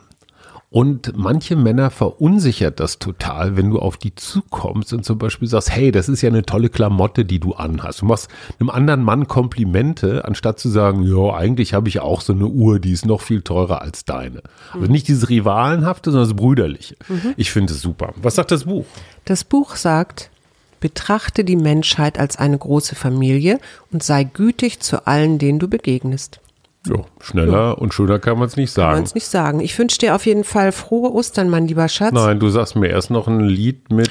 Und 0.74 1.16
manche 1.16 1.56
Männer 1.56 1.92
verunsichert 1.92 2.80
das 2.80 2.98
total, 2.98 3.56
wenn 3.56 3.70
du 3.70 3.78
auf 3.78 3.96
die 3.96 4.16
zukommst 4.16 4.92
und 4.92 5.06
zum 5.06 5.20
Beispiel 5.20 5.48
sagst, 5.48 5.70
hey, 5.70 5.92
das 5.92 6.10
ist 6.10 6.24
ja 6.24 6.30
eine 6.30 6.48
tolle 6.48 6.70
Klamotte, 6.70 7.26
die 7.26 7.40
du 7.40 7.54
anhast. 7.54 8.02
Du 8.02 8.08
machst 8.08 8.28
einem 8.60 8.72
anderen 8.72 9.04
Mann 9.04 9.28
Komplimente, 9.28 10.26
anstatt 10.26 10.58
zu 10.58 10.70
sagen, 10.70 11.04
ja, 11.04 11.36
eigentlich 11.36 11.76
habe 11.76 11.90
ich 11.90 12.00
auch 12.00 12.22
so 12.22 12.34
eine 12.34 12.48
Uhr, 12.48 12.80
die 12.80 12.92
ist 12.92 13.06
noch 13.06 13.22
viel 13.22 13.44
teurer 13.44 13.84
als 13.84 14.04
deine. 14.04 14.42
Also 14.74 14.88
nicht 14.88 15.08
dieses 15.08 15.30
Rivalenhafte, 15.30 16.10
sondern 16.10 16.28
das 16.28 16.36
Brüderliche. 16.36 16.96
Mhm. 17.08 17.36
Ich 17.38 17.52
finde 17.52 17.72
es 17.72 17.80
super. 17.80 18.16
Was 18.16 18.34
sagt 18.34 18.50
das 18.50 18.64
Buch? 18.64 18.86
Das 19.26 19.44
Buch 19.44 19.76
sagt, 19.76 20.32
betrachte 20.80 21.44
die 21.44 21.56
Menschheit 21.56 22.18
als 22.18 22.40
eine 22.40 22.58
große 22.58 22.96
Familie 22.96 23.60
und 23.92 24.02
sei 24.02 24.24
gütig 24.24 24.80
zu 24.80 25.06
allen, 25.06 25.38
denen 25.38 25.60
du 25.60 25.68
begegnest. 25.68 26.40
Ja, 26.88 26.96
schneller 27.22 27.52
ja. 27.52 27.72
und 27.72 27.94
schöner 27.94 28.20
kann 28.20 28.38
man 28.38 28.48
es 28.48 28.58
nicht 28.58 28.72
sagen. 28.72 28.88
Kann 28.88 28.96
man 28.96 29.04
es 29.06 29.16
nicht 29.16 29.28
sagen. 29.28 29.60
Ich 29.62 29.78
wünsche 29.80 29.98
dir 30.00 30.16
auf 30.16 30.26
jeden 30.26 30.44
Fall 30.44 30.72
frohe 30.74 31.14
Ostern, 31.14 31.50
mein 31.50 31.68
lieber 31.68 31.88
Schatz. 31.88 32.12
Nein, 32.14 32.40
du 32.40 32.50
sagst 32.50 32.76
mir 32.76 32.90
erst 32.90 33.10
noch 33.10 33.28
ein 33.28 33.40
Lied 33.40 33.92
mit 33.92 34.10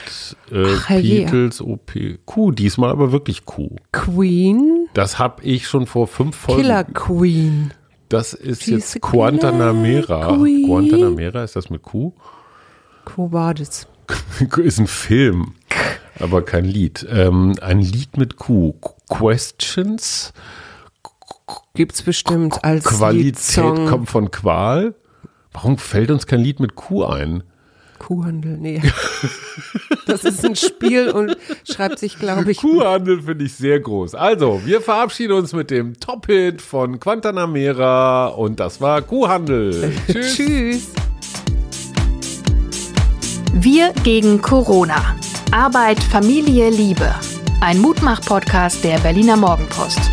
äh, 0.51 0.65
Ach, 0.79 0.89
Beatles, 0.89 1.61
OP. 1.61 1.93
Q, 2.25 2.51
diesmal 2.53 2.91
aber 2.91 3.13
wirklich 3.13 3.45
Q. 3.45 3.77
Queen? 3.93 4.89
Das 4.95 5.19
habe 5.19 5.43
ich 5.43 5.69
schon 5.69 5.87
vor 5.87 6.07
fünf 6.07 6.35
Folgen. 6.35 6.63
Killer 6.63 6.85
Queen. 6.85 7.75
Das 8.09 8.33
ist 8.33 8.63
She's 8.63 8.95
jetzt 8.95 9.01
Guantanamera. 9.01 10.37
Guantanamera, 10.37 11.45
ist 11.45 11.57
das 11.57 11.69
mit 11.69 11.83
Q? 11.83 12.13
Q 13.05 13.33
war 13.33 13.55
das. 13.55 13.87
ist 14.59 14.79
ein 14.79 14.87
Film, 14.87 15.55
aber 16.19 16.43
kein 16.43 16.65
Lied. 16.65 17.07
Ähm, 17.11 17.55
ein 17.61 17.81
Lied 17.81 18.17
mit 18.17 18.37
Q. 18.37 18.75
Questions? 19.09 20.33
Gibt 21.75 21.95
es 21.95 22.03
bestimmt 22.03 22.65
als 22.65 22.85
Qualität 22.85 23.89
kommt 23.89 24.11
von 24.11 24.31
Qual. 24.31 24.95
Warum 25.53 25.79
fällt 25.79 26.11
uns 26.11 26.27
kein 26.27 26.41
Lied 26.41 26.61
mit 26.61 26.75
Kuh 26.75 27.05
ein? 27.05 27.43
Kuhhandel, 27.99 28.59
nee. 28.59 28.83
Das 30.07 30.25
ist 30.25 30.45
ein 30.45 30.57
Spiel 30.57 31.11
und 31.11 31.37
schreibt 31.65 31.99
sich, 31.99 32.19
glaube 32.19 32.51
ich. 32.51 32.59
Kuhhandel 32.59 33.23
finde 33.23 33.45
ich 33.45 33.55
sehr 33.55 33.79
groß. 33.79 34.15
Also, 34.15 34.61
wir 34.65 34.81
verabschieden 34.81 35.35
uns 35.35 35.53
mit 35.53 35.71
dem 35.71 35.99
Top-Hit 36.01 36.61
von 36.61 36.99
Quantanamera 36.99 38.27
und 38.29 38.59
das 38.59 38.81
war 38.81 39.03
Kuhhandel. 39.03 39.93
Tschüss. 40.11 40.37
Tschüss. 40.37 40.89
Wir 43.53 43.93
gegen 44.03 44.43
Corona. 44.43 45.17
Arbeit, 45.53 46.03
Familie, 46.03 46.71
Liebe. 46.71 47.15
Ein 47.61 47.79
Mutmach-Podcast 47.79 48.83
der 48.83 48.99
Berliner 48.99 49.37
Morgenpost. 49.37 50.12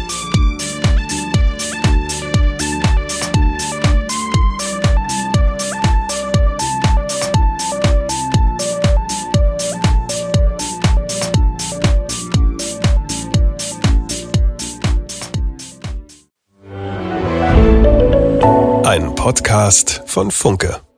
Podcast 19.30 20.02
von 20.08 20.32
Funke. 20.32 20.89